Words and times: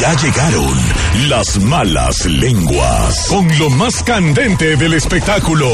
Ya 0.00 0.14
llegaron 0.14 0.76
las 1.28 1.58
malas 1.58 2.24
lenguas 2.26 3.26
con 3.28 3.58
lo 3.58 3.68
más 3.70 4.00
candente 4.04 4.76
del 4.76 4.94
espectáculo. 4.94 5.68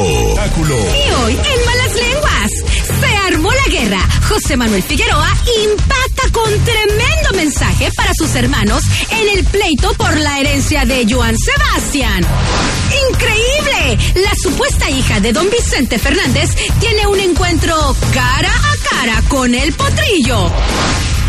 Y 0.75 1.13
hoy 1.13 1.33
en 1.35 1.67
Malas 1.67 1.95
Lenguas 1.95 2.51
se 3.01 3.17
armó 3.29 3.51
la 3.53 3.71
guerra. 3.71 4.01
José 4.27 4.57
Manuel 4.57 4.83
Figueroa 4.83 5.29
impacta 5.63 6.23
con 6.33 6.51
tremendo 6.65 7.33
mensaje 7.35 7.91
para 7.95 8.13
sus 8.15 8.35
hermanos 8.35 8.83
en 9.11 9.39
el 9.39 9.45
pleito 9.45 9.93
por 9.93 10.17
la 10.19 10.41
herencia 10.41 10.87
de 10.87 11.07
Joan 11.07 11.37
Sebastián. 11.37 12.25
¡Increíble! 13.11 13.99
La 14.15 14.33
supuesta 14.43 14.89
hija 14.89 15.21
de 15.21 15.35
don 15.35 15.51
Vicente 15.51 15.99
Fernández 15.99 16.49
tiene 16.81 17.07
un 17.07 17.21
encuentro 17.21 17.95
cara 18.15 18.53
a 18.55 18.89
cara 18.89 19.23
con 19.29 19.55
el 19.55 19.71
potrillo. 19.75 20.51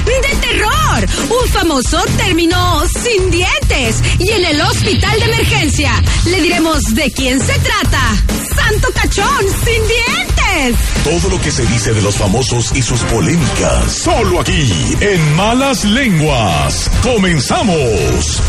¡De 0.06 0.36
terror! 0.38 1.08
Un 1.30 1.50
famoso 1.50 2.04
terminó 2.18 2.84
sin 2.88 3.32
dientes 3.32 4.02
y 4.20 4.30
en 4.30 4.46
el 4.46 4.62
hospital 4.62 5.20
de 5.20 5.26
emergencia. 5.26 5.92
Le 6.26 6.42
diremos 6.42 6.84
de 6.94 7.12
quién 7.12 7.40
se 7.40 7.54
trata. 7.60 8.16
¡Santo 8.56 8.90
cachón 8.94 9.46
sin 9.64 9.82
dientes! 9.88 10.80
Todo 11.04 11.30
lo 11.30 11.42
que 11.42 11.52
se 11.52 11.66
dice 11.66 11.94
de 11.94 12.02
los 12.02 12.16
famosos 12.16 12.72
y 12.76 12.82
sus 12.82 13.02
polémicas. 13.02 13.92
Solo 13.92 14.40
aquí, 14.40 14.96
en 15.02 15.36
Malas 15.36 15.84
Lenguas. 15.84 16.90
¡Comenzamos! 17.04 18.42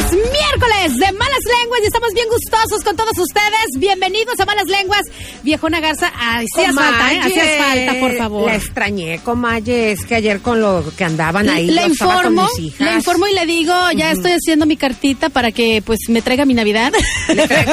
Es 0.00 0.12
miércoles 0.12 0.94
de 0.98 1.12
Malas 1.12 1.44
Lenguas 1.60 1.80
y 1.82 1.86
estamos 1.86 2.12
bien 2.14 2.26
gustosos 2.30 2.82
con 2.82 2.96
todos 2.96 3.16
ustedes. 3.18 3.78
Bienvenidos 3.78 4.40
a 4.40 4.46
Malas 4.46 4.66
Lenguas. 4.66 5.02
Viejona 5.42 5.78
Garza, 5.80 6.08
hacías 6.08 6.74
falta, 6.74 7.12
¿eh? 7.12 7.20
Hacías 7.20 7.58
falta, 7.58 8.00
por 8.00 8.16
favor. 8.16 8.46
La 8.46 8.56
extrañé, 8.56 9.20
comalle, 9.22 9.92
es 9.92 10.04
que 10.06 10.14
ayer 10.14 10.40
con 10.40 10.60
lo 10.60 10.82
que 10.96 11.04
andaban 11.04 11.48
ahí. 11.50 11.66
le 11.70 11.82
con 11.82 11.90
informo, 11.90 12.48
mis 12.56 12.66
hijas. 12.66 12.80
le 12.88 12.94
informo 12.94 13.26
y 13.28 13.34
le 13.34 13.44
digo, 13.46 13.74
ya 13.94 14.12
estoy 14.12 14.32
haciendo 14.32 14.64
mi 14.64 14.76
cartita 14.78 15.28
para 15.28 15.52
que 15.52 15.82
pues 15.84 15.98
me 16.08 16.22
traiga 16.22 16.46
mi 16.46 16.54
Navidad. 16.54 16.92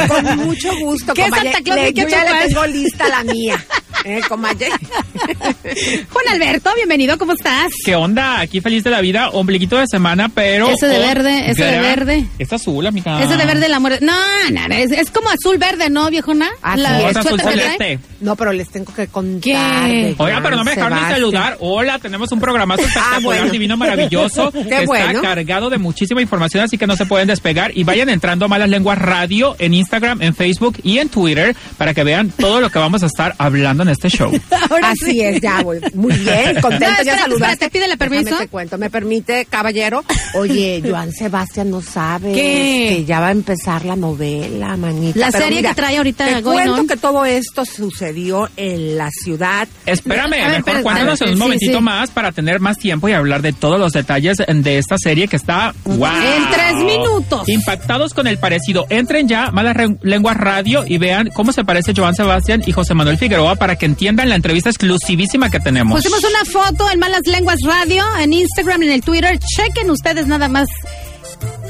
Con 0.10 0.38
mucho 0.46 0.78
gusto, 0.80 1.14
¿Qué 1.16 1.24
comalle. 1.24 1.54
Santa 1.54 1.62
Claus 1.64 1.80
Le- 1.80 1.94
yo 1.94 2.08
ya 2.10 2.24
le 2.26 2.48
tengo 2.48 2.66
lista 2.68 3.08
la 3.08 3.24
mía. 3.24 3.66
¿Eh, 4.10 4.22
comalle? 4.30 4.70
Juan 6.10 6.26
Alberto, 6.32 6.70
bienvenido, 6.76 7.18
¿cómo 7.18 7.34
estás? 7.34 7.68
¿Qué 7.84 7.94
onda? 7.94 8.40
Aquí 8.40 8.62
feliz 8.62 8.82
de 8.86 8.90
la 8.90 9.02
vida, 9.02 9.32
ombliguito 9.32 9.76
de 9.78 9.86
semana, 9.86 10.30
pero. 10.34 10.70
Ese 10.70 10.88
de 10.88 10.98
verde, 11.00 11.52
ese 11.52 11.66
de 11.66 11.80
verde. 11.82 12.26
Está 12.40 12.56
azul, 12.56 12.88
amiga. 12.88 13.22
Ese 13.22 13.36
de 13.36 13.46
verde 13.46 13.68
la 13.68 13.82
muerte. 13.82 14.06
No, 14.06 14.14
no, 14.50 14.74
es, 14.76 14.92
es 14.92 15.12
como 15.12 15.30
azul 15.30 15.58
verde, 15.58 15.90
¿no, 15.90 16.10
viejona? 16.10 16.50
Ah, 16.62 16.78
La- 16.78 16.90
No, 16.92 17.00
el 17.04 17.10
es 17.12 17.18
azul 17.18 17.42
celeste. 17.42 18.00
No, 18.22 18.38
pero 18.38 18.54
les 18.54 18.70
tengo 18.70 18.94
que 18.94 19.08
contar. 19.08 19.42
¿Qué? 19.42 20.16
Oiga, 20.18 20.40
pero 20.42 20.56
no 20.56 20.64
me 20.64 20.72
dejaron 20.74 21.04
ni 21.04 21.10
saludar. 21.14 21.58
Hola, 21.60 22.00
tenemos 22.00 22.32
un 22.32 22.40
programazo 22.40 22.82
espectacular, 22.86 23.18
Ah, 23.18 23.20
bueno. 23.22 23.50
divino, 23.52 23.76
maravilloso. 23.76 24.52
Qué 24.54 24.60
Está 24.62 24.86
bueno. 24.86 25.22
cargado 25.22 25.70
de 25.70 25.80
muchísima 25.80 26.22
información, 26.22 26.64
así 26.64 26.78
que 26.78 26.88
no 26.88 26.96
se 26.96 27.06
pueden 27.06 27.28
despegar. 27.28 27.78
Y 27.78 27.84
vayan 27.84 28.08
entrando 28.08 28.46
a 28.46 28.48
Malas 28.48 28.70
Lenguas 28.70 28.98
Radio 29.00 29.58
en 29.60 29.74
Instagram, 29.74 30.22
en 30.22 30.34
Facebook 30.34 30.78
y 30.84 31.00
en 31.00 31.10
Twitter 31.10 31.54
para 31.78 31.94
que 31.94 32.06
vean 32.06 32.30
todo 32.30 32.62
lo 32.62 32.70
que 32.70 32.80
vamos 32.80 33.04
a 33.04 33.08
estar 33.08 33.36
hablando 33.38 33.84
en 33.84 33.90
este 33.90 33.97
show. 34.10 34.32
Ahora 34.70 34.92
Así 34.92 35.12
sí. 35.12 35.22
es, 35.22 35.42
ya, 35.42 35.62
voy. 35.64 35.80
Muy 35.94 36.14
bien, 36.14 36.56
contento, 36.62 36.80
No, 36.80 36.80
ya 36.80 36.90
espérate, 37.00 37.22
saludaste. 37.22 37.54
espérate, 37.54 37.70
pídele 37.70 37.98
permiso. 37.98 38.24
Déjame 38.26 38.46
te 38.46 38.48
cuento, 38.50 38.78
¿me 38.78 38.90
permite, 38.90 39.46
caballero? 39.46 40.04
Oye, 40.36 40.82
Joan 40.88 41.12
Sebastián 41.12 41.70
no 41.70 41.82
sabe 41.82 42.32
¿Qué? 42.34 42.88
que 42.98 43.06
ya 43.06 43.20
va 43.20 43.28
a 43.28 43.32
empezar 43.32 43.86
la 43.86 43.96
novela, 43.96 44.76
manita. 44.78 45.20
La 45.20 45.32
Pero 45.32 45.44
serie 45.44 45.62
que 45.64 45.74
trae 45.74 45.98
ahorita 45.98 46.26
Te 46.26 46.44
cuento 46.44 46.82
on. 46.82 46.88
que 46.88 46.98
todo 46.98 47.26
esto 47.26 47.66
sucedió 47.66 48.50
en 48.58 48.98
la 48.98 49.10
ciudad. 49.12 49.68
Espérame, 49.86 50.34
A 50.44 50.50
ver, 50.50 50.64
mejor 50.66 50.84
cuéntanos 50.84 51.22
en 51.22 51.30
un 51.30 51.34
sí, 51.36 51.40
momentito 51.40 51.78
sí. 51.78 51.84
más 51.84 52.12
para 52.12 52.32
tener 52.32 52.60
más 52.60 52.78
tiempo 52.78 53.10
y 53.10 53.14
hablar 53.14 53.42
de 53.42 53.54
todos 53.54 53.80
los 53.80 53.92
detalles 53.94 54.38
de 54.48 54.78
esta 54.78 54.98
serie 54.98 55.28
que 55.28 55.36
está 55.36 55.74
wow. 55.86 56.06
En 56.08 56.50
tres 56.52 56.76
minutos. 56.76 57.48
Impactados 57.48 58.14
con 58.14 58.28
el 58.28 58.38
parecido. 58.38 58.86
Entren 58.90 59.28
ya 59.28 59.52
Malas 59.52 59.78
Lenguas 60.02 60.38
Radio 60.38 60.84
y 60.88 60.98
vean 60.98 61.30
cómo 61.34 61.52
se 61.52 61.64
parece 61.64 61.94
Joan 61.96 62.16
Sebastián 62.16 62.64
y 62.66 62.72
José 62.72 62.94
Manuel 62.94 63.18
Figueroa 63.18 63.56
para 63.56 63.76
que 63.78 63.86
entiendan 63.86 64.30
la 64.30 64.36
entrevista 64.36 64.70
exclusivísima 64.70 65.50
que 65.50 65.60
tenemos. 65.60 66.02
Pusimos 66.02 66.24
una 66.24 66.46
foto 66.46 66.90
en 66.92 67.00
Malas 67.00 67.22
Lenguas 67.26 67.60
Radio, 67.64 68.04
en 68.20 68.34
Instagram, 68.34 68.84
en 68.84 68.92
el 68.92 69.02
Twitter. 69.02 69.40
Chequen 69.40 69.90
ustedes 69.90 70.28
nada 70.28 70.48
más. 70.48 70.68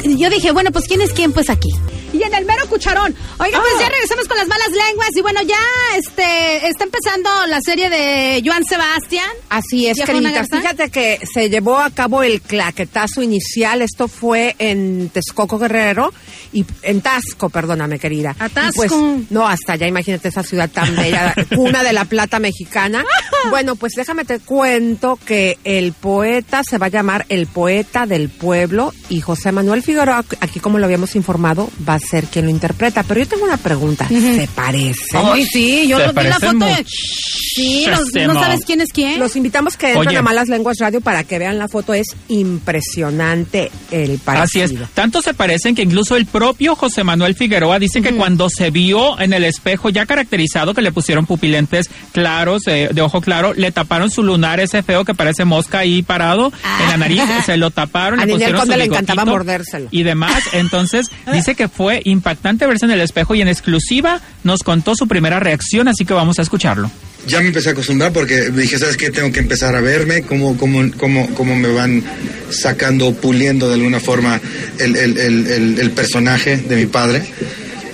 Yo 0.03 0.29
dije, 0.29 0.51
bueno, 0.51 0.71
pues 0.71 0.85
¿quién 0.87 1.01
es 1.01 1.11
quién? 1.11 1.33
Pues 1.33 1.49
aquí. 1.49 1.69
Y 2.13 2.23
en 2.23 2.33
el 2.33 2.45
mero 2.45 2.65
cucharón. 2.69 3.13
Oiga, 3.39 3.59
pues 3.59 3.73
Ah. 3.77 3.81
ya 3.81 3.89
regresamos 3.89 4.27
con 4.27 4.37
las 4.37 4.47
malas 4.47 4.69
lenguas. 4.69 5.09
Y 5.13 5.21
bueno, 5.21 5.41
ya 5.41 5.59
este 5.97 6.67
está 6.67 6.85
empezando 6.85 7.29
la 7.47 7.59
serie 7.61 7.89
de 7.89 8.41
Joan 8.45 8.63
Sebastián. 8.63 9.29
Así 9.49 9.87
es, 9.87 9.99
querida. 10.01 10.45
Fíjate 10.49 10.89
que 10.89 11.19
se 11.31 11.49
llevó 11.49 11.77
a 11.79 11.89
cabo 11.89 12.23
el 12.23 12.39
claquetazo 12.41 13.21
inicial. 13.21 13.81
Esto 13.81 14.07
fue 14.07 14.55
en 14.59 15.09
Texcoco 15.09 15.57
Guerrero 15.59 16.13
y 16.53 16.65
en 16.83 17.01
Tasco, 17.01 17.49
perdóname, 17.49 17.99
querida. 17.99 18.35
A 18.39 18.47
Y 18.47 18.49
Tasco. 18.51 18.73
pues, 18.75 18.91
no, 19.29 19.45
hasta 19.47 19.73
allá, 19.73 19.87
imagínate 19.87 20.29
esa 20.29 20.43
ciudad 20.43 20.69
tan 20.69 20.95
bella, 20.95 21.33
cuna 21.55 21.83
de 21.83 21.91
la 21.91 22.05
plata 22.05 22.39
mexicana. 22.39 23.03
Bueno, 23.49 23.75
pues 23.75 23.93
déjame 23.95 24.25
te 24.25 24.39
cuento 24.39 25.17
que 25.25 25.57
el 25.63 25.93
poeta 25.93 26.61
se 26.63 26.77
va 26.77 26.87
a 26.87 26.89
llamar 26.89 27.25
el 27.29 27.47
poeta 27.47 28.05
del 28.05 28.29
pueblo 28.29 28.93
y 29.09 29.21
José 29.21 29.51
Manuel 29.51 29.83
Figueroa, 29.83 30.23
aquí 30.41 30.59
como 30.59 30.79
lo 30.79 30.85
habíamos 30.85 31.15
informado, 31.15 31.69
va 31.87 31.95
a 31.95 31.99
ser 31.99 32.25
quien 32.25 32.45
lo 32.45 32.51
interpreta. 32.51 33.03
Pero 33.03 33.21
yo 33.21 33.27
tengo 33.27 33.45
una 33.45 33.57
pregunta. 33.57 34.07
¿Se 34.07 34.47
parece? 34.53 35.17
Ay, 35.17 35.45
sí, 35.45 35.87
yo 35.87 35.97
vi 35.97 36.23
la 36.23 36.39
foto. 36.39 36.65
de-. 36.65 36.85
Sí, 36.87 37.87
no, 37.87 38.33
no 38.33 38.39
sabes 38.39 38.65
quién 38.65 38.81
es 38.81 38.91
quién. 38.93 39.19
Los 39.19 39.35
invitamos 39.35 39.77
que 39.77 39.87
entren 39.87 40.07
Oye. 40.09 40.17
a 40.17 40.21
Malas 40.21 40.47
Lenguas 40.47 40.77
Radio 40.79 41.01
para 41.01 41.23
que 41.23 41.39
vean 41.39 41.57
la 41.57 41.67
foto. 41.67 41.93
Es 41.93 42.07
impresionante 42.27 43.71
el 43.91 44.11
Así 44.11 44.59
parecido. 44.59 44.83
es. 44.83 44.89
Tanto 44.91 45.21
se 45.21 45.33
parecen 45.33 45.73
que 45.75 45.81
incluso 45.81 46.15
el 46.15 46.25
propio 46.25 46.75
José 46.75 47.03
Manuel 47.03 47.35
Figueroa 47.35 47.79
dicen 47.79 48.03
que 48.03 48.15
cuando 48.15 48.49
se 48.49 48.69
vio 48.69 49.19
en 49.19 49.33
el 49.33 49.43
espejo 49.43 49.89
ya 49.89 50.05
caracterizado 50.05 50.73
que 50.73 50.81
le 50.81 50.91
pusieron 50.91 51.25
pupilentes 51.25 51.89
claros, 52.11 52.63
eh, 52.67 52.89
de 52.93 53.01
ojo 53.01 53.21
claro, 53.21 53.36
le 53.55 53.71
taparon 53.71 54.09
su 54.11 54.23
lunar 54.23 54.59
ese 54.59 54.83
feo 54.83 55.05
que 55.05 55.13
parece 55.13 55.45
mosca 55.45 55.79
ahí 55.79 56.01
parado 56.01 56.51
en 56.83 56.89
la 56.89 56.97
nariz, 56.97 57.21
se 57.45 57.57
lo 57.57 57.71
taparon, 57.71 58.19
A 58.19 58.25
le 58.25 58.33
pusieron 58.33 58.59
Conde 58.59 58.73
su 58.73 58.79
le 58.79 58.85
encantaba 58.85 59.25
mordérselo. 59.25 59.87
y 59.91 60.03
demás. 60.03 60.43
Entonces 60.53 61.07
dice 61.33 61.55
que 61.55 61.67
fue 61.67 62.01
impactante 62.05 62.65
verse 62.67 62.85
en 62.85 62.91
el 62.91 63.01
espejo 63.01 63.35
y 63.35 63.41
en 63.41 63.47
exclusiva 63.47 64.21
nos 64.43 64.63
contó 64.63 64.95
su 64.95 65.07
primera 65.07 65.39
reacción, 65.39 65.87
así 65.87 66.05
que 66.05 66.13
vamos 66.13 66.39
a 66.39 66.41
escucharlo. 66.41 66.89
Ya 67.27 67.41
me 67.41 67.47
empecé 67.47 67.69
a 67.69 67.71
acostumbrar 67.73 68.13
porque 68.13 68.51
dije, 68.51 68.79
¿sabes 68.79 68.95
qué? 68.95 69.09
Tengo 69.09 69.31
que 69.33 69.39
empezar 69.39 69.75
a 69.75 69.81
verme, 69.81 70.21
cómo, 70.21 70.55
cómo, 70.57 70.89
cómo, 70.97 71.27
cómo 71.35 71.55
me 71.57 71.67
van 71.73 72.01
sacando, 72.49 73.13
puliendo 73.13 73.67
de 73.67 73.73
alguna 73.75 73.99
forma 73.99 74.39
el, 74.79 74.95
el- 74.95 75.17
el- 75.17 75.47
el- 75.47 75.79
el 75.79 75.91
personaje 75.91 76.57
de 76.57 76.75
mi 76.77 76.85
padre. 76.85 77.23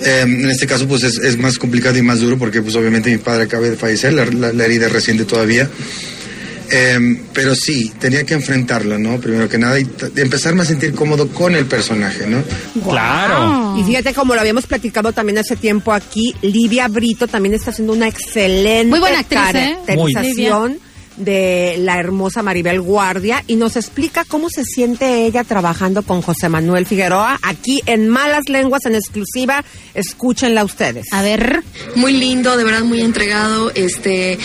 Eh, 0.04 0.20
en 0.22 0.50
este 0.50 0.66
caso, 0.66 0.86
pues 0.86 1.02
es, 1.02 1.16
es 1.18 1.38
más 1.38 1.58
complicado 1.58 1.96
y 1.98 2.02
más 2.02 2.20
duro 2.20 2.36
porque, 2.38 2.60
pues 2.62 2.74
obviamente 2.76 3.10
mi 3.10 3.18
padre 3.18 3.44
acaba 3.44 3.66
de 3.66 3.76
fallecer, 3.76 4.12
la, 4.12 4.26
la- 4.26 4.52
la 4.52 4.64
herida 4.64 4.86
es 4.86 4.92
reciente 4.92 5.24
todavía. 5.24 5.68
Eh, 6.70 7.20
pero 7.34 7.54
sí, 7.54 7.92
tenía 8.00 8.24
que 8.24 8.34
enfrentarlo, 8.34 8.98
¿no? 8.98 9.20
Primero 9.20 9.48
que 9.48 9.58
nada, 9.58 9.78
y 9.78 9.86
empezarme 10.16 10.62
a 10.62 10.64
sentir 10.64 10.94
cómodo 10.94 11.28
con 11.28 11.54
el 11.54 11.66
personaje, 11.66 12.26
¿no? 12.26 12.42
Claro. 12.88 13.76
Y 13.78 13.84
fíjate, 13.84 14.14
como 14.14 14.34
lo 14.34 14.40
habíamos 14.40 14.66
platicado 14.66 15.12
también 15.12 15.38
hace 15.38 15.56
tiempo 15.56 15.92
aquí, 15.92 16.34
Livia 16.42 16.88
Brito 16.88 17.28
también 17.28 17.54
está 17.54 17.70
haciendo 17.70 17.92
una 17.92 18.08
excelente 18.08 18.86
Muy 18.86 18.98
buena 18.98 19.20
actriz, 19.20 19.40
¿eh? 19.54 19.76
caracterización 19.86 20.78
de 21.16 21.76
la 21.78 21.98
hermosa 21.98 22.42
Maribel 22.42 22.80
Guardia 22.80 23.44
y 23.46 23.56
nos 23.56 23.76
explica 23.76 24.24
cómo 24.24 24.48
se 24.50 24.64
siente 24.64 25.26
ella 25.26 25.44
trabajando 25.44 26.02
con 26.02 26.22
José 26.22 26.48
Manuel 26.48 26.86
Figueroa 26.86 27.38
aquí 27.42 27.82
en 27.86 28.08
Malas 28.08 28.48
Lenguas 28.48 28.84
en 28.86 28.94
exclusiva. 28.94 29.64
Escúchenla 29.94 30.64
ustedes. 30.64 31.06
A 31.12 31.22
ver. 31.22 31.62
muy 31.94 32.12
lindo, 32.12 32.56
de 32.56 32.64
verdad 32.64 32.82
muy 32.82 33.00
entregado. 33.00 33.70
Este, 33.74 34.38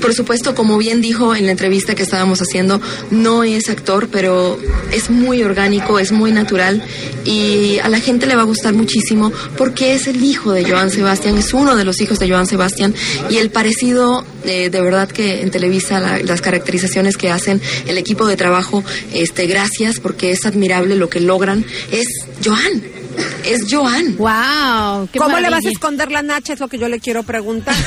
por 0.00 0.14
supuesto, 0.14 0.54
como 0.54 0.78
bien 0.78 1.00
dijo 1.00 1.34
en 1.34 1.46
la 1.46 1.52
entrevista 1.52 1.94
que 1.94 2.02
estábamos 2.02 2.40
haciendo, 2.40 2.80
no 3.10 3.44
es 3.44 3.68
actor, 3.68 4.08
pero 4.10 4.58
es 4.92 5.10
muy 5.10 5.42
orgánico, 5.42 5.98
es 5.98 6.12
muy 6.12 6.32
natural 6.32 6.82
y 7.24 7.78
a 7.78 7.88
la 7.88 8.00
gente 8.00 8.26
le 8.26 8.36
va 8.36 8.42
a 8.42 8.46
gustar 8.46 8.74
muchísimo 8.74 9.32
porque 9.56 9.94
es 9.94 10.06
el 10.06 10.22
hijo 10.22 10.52
de 10.52 10.68
Joan 10.68 10.90
Sebastián, 10.90 11.36
es 11.36 11.52
uno 11.54 11.76
de 11.76 11.84
los 11.84 12.00
hijos 12.00 12.18
de 12.18 12.28
Joan 12.28 12.46
Sebastián 12.46 12.94
y 13.28 13.36
el 13.36 13.50
parecido, 13.50 14.24
eh, 14.44 14.70
de 14.70 14.80
verdad 14.80 15.08
que 15.08 15.42
en 15.42 15.50
Televisa 15.50 16.00
la- 16.00 16.18
las 16.18 16.40
caracterizaciones 16.40 17.16
que 17.16 17.30
hacen 17.30 17.60
el 17.86 17.98
equipo 17.98 18.26
de 18.26 18.36
trabajo, 18.36 18.84
este, 19.12 19.46
gracias 19.46 20.00
porque 20.00 20.30
es 20.32 20.46
admirable 20.46 20.96
lo 20.96 21.08
que 21.08 21.20
logran. 21.20 21.64
Es 21.92 22.06
Joan, 22.44 22.82
es 23.44 23.66
Joan. 23.70 24.16
Wow. 24.16 25.08
qué 25.12 25.18
¿Cómo 25.18 25.38
le 25.38 25.50
vas 25.50 25.64
a 25.64 25.68
esconder 25.70 26.10
la 26.10 26.22
nacha? 26.22 26.52
Es 26.54 26.60
lo 26.60 26.68
que 26.68 26.78
yo 26.78 26.88
le 26.88 27.00
quiero 27.00 27.22
preguntar. 27.22 27.74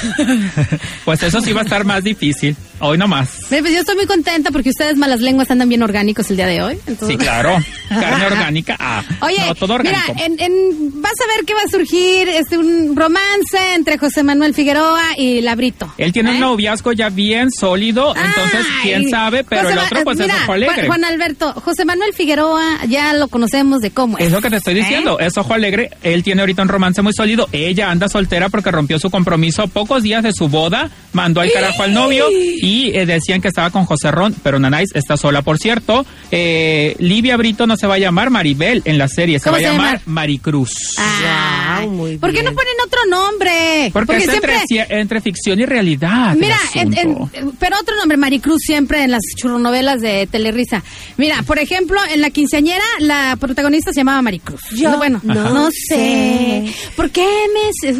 Pues 1.05 1.21
eso 1.23 1.41
sí 1.41 1.51
va 1.51 1.61
a 1.61 1.63
estar 1.63 1.83
más 1.85 2.03
difícil. 2.03 2.55
Hoy 2.79 2.97
nomás. 2.97 3.29
Pues 3.49 3.63
yo 3.71 3.79
estoy 3.79 3.95
muy 3.95 4.05
contenta 4.05 4.51
porque 4.51 4.69
ustedes 4.69 4.97
malas 4.97 5.21
lenguas 5.21 5.49
andan 5.51 5.69
bien 5.69 5.81
orgánicos 5.83 6.29
el 6.31 6.37
día 6.37 6.47
de 6.47 6.61
hoy. 6.61 6.77
Sí, 7.07 7.15
claro. 7.17 7.57
Carne 7.87 8.25
orgánica. 8.25 8.75
Ah, 8.79 9.03
Oye, 9.21 9.37
no, 9.47 9.55
todo 9.55 9.75
orgánico. 9.75 10.13
mira, 10.13 10.25
en, 10.25 10.39
en- 10.39 11.01
vas 11.01 11.13
a 11.23 11.35
ver 11.35 11.45
que 11.45 11.53
va 11.53 11.61
a 11.65 11.69
surgir 11.69 12.27
este 12.29 12.57
un 12.57 12.95
romance 12.95 13.57
entre 13.75 13.97
José 13.97 14.23
Manuel 14.23 14.53
Figueroa 14.53 15.01
y 15.17 15.41
Labrito. 15.41 15.93
Él 15.97 16.11
tiene 16.11 16.31
¿Eh? 16.31 16.33
un 16.35 16.39
noviazgo 16.41 16.91
ya 16.91 17.09
bien 17.09 17.51
sólido, 17.51 18.13
entonces 18.15 18.65
quién 18.81 19.09
sabe, 19.09 19.43
pero 19.43 19.63
José 19.63 19.73
el 19.73 19.79
otro 19.79 20.03
pues 20.03 20.17
mira, 20.17 20.35
es 20.35 20.43
ojo 20.43 20.53
alegre. 20.53 20.75
Juan, 20.75 20.87
Juan 20.87 21.05
Alberto, 21.05 21.53
José 21.53 21.85
Manuel 21.85 22.13
Figueroa 22.13 22.85
ya 22.89 23.13
lo 23.13 23.27
conocemos 23.29 23.81
de 23.81 23.91
cómo 23.91 24.17
es. 24.17 24.25
Es 24.27 24.31
lo 24.31 24.41
que 24.41 24.49
te 24.49 24.57
estoy 24.57 24.73
diciendo, 24.73 25.19
¿Eh? 25.19 25.27
es 25.27 25.37
ojo 25.37 25.53
alegre. 25.53 25.91
Él 26.01 26.23
tiene 26.23 26.41
ahorita 26.41 26.63
un 26.63 26.67
romance 26.69 27.01
muy 27.01 27.13
sólido. 27.13 27.47
Ella 27.51 27.91
anda 27.91 28.09
soltera 28.09 28.49
porque 28.49 28.71
rompió 28.71 28.99
su 28.99 29.09
compromiso 29.09 29.67
pocos 29.67 30.03
días 30.03 30.23
de 30.23 30.33
su 30.33 30.49
boda, 30.49 30.89
mandó 31.13 31.39
al 31.41 31.51
carajo 31.51 31.83
al 31.83 31.93
novio 31.93 32.27
y 32.31 32.72
eh, 32.93 33.05
decían 33.05 33.41
que 33.41 33.47
estaba 33.49 33.69
con 33.69 33.85
José 33.85 34.11
Ron, 34.11 34.35
pero 34.43 34.59
Nanais 34.59 34.89
está 34.93 35.17
sola, 35.17 35.41
por 35.41 35.57
cierto. 35.57 36.05
Eh, 36.31 36.95
Livia 36.99 37.37
Brito 37.37 37.67
no 37.67 37.75
se 37.77 37.87
va 37.87 37.95
a 37.95 37.99
llamar 37.99 38.29
Maribel 38.29 38.81
en 38.85 38.97
la 38.97 39.07
serie, 39.07 39.39
se 39.39 39.45
¿Cómo 39.45 39.53
va 39.53 39.57
a 39.59 39.71
llamar 39.71 39.91
llama? 39.99 40.01
Maricruz. 40.05 40.71
Ay, 40.97 41.87
muy 41.87 42.17
¿Por 42.17 42.33
qué 42.33 42.43
no 42.43 42.53
ponen 42.53 42.73
otro 42.85 42.99
nombre? 43.09 43.89
Porque, 43.93 44.17
es 44.17 44.23
siempre... 44.23 44.53
entre, 44.55 44.67
ci- 44.77 44.85
entre 44.89 45.21
ficción 45.21 45.59
y 45.59 45.65
realidad. 45.65 46.35
Mira, 46.35 46.57
en- 46.75 46.97
asunto. 46.97 47.29
en- 47.33 47.51
pero 47.57 47.77
otro 47.79 47.95
nombre, 47.97 48.17
Maricruz, 48.17 48.61
siempre 48.65 49.03
en 49.03 49.11
las 49.11 49.21
churronovelas 49.35 50.01
de 50.01 50.27
Telerisa. 50.27 50.83
Mira, 51.17 51.43
por 51.43 51.59
ejemplo, 51.59 51.99
en 52.11 52.21
La 52.21 52.29
Quinceañera, 52.29 52.83
la 52.99 53.37
protagonista 53.39 53.91
se 53.93 53.99
llamaba 54.01 54.21
Maricruz. 54.21 54.61
Yo 54.71 54.91
No, 54.91 54.97
bueno, 54.97 55.19
no 55.23 55.33
no, 55.33 55.69
sé. 55.71 55.77
sé. 55.87 56.73
¿Por 56.95 57.09
qué 57.11 57.25
me...? 57.53 57.93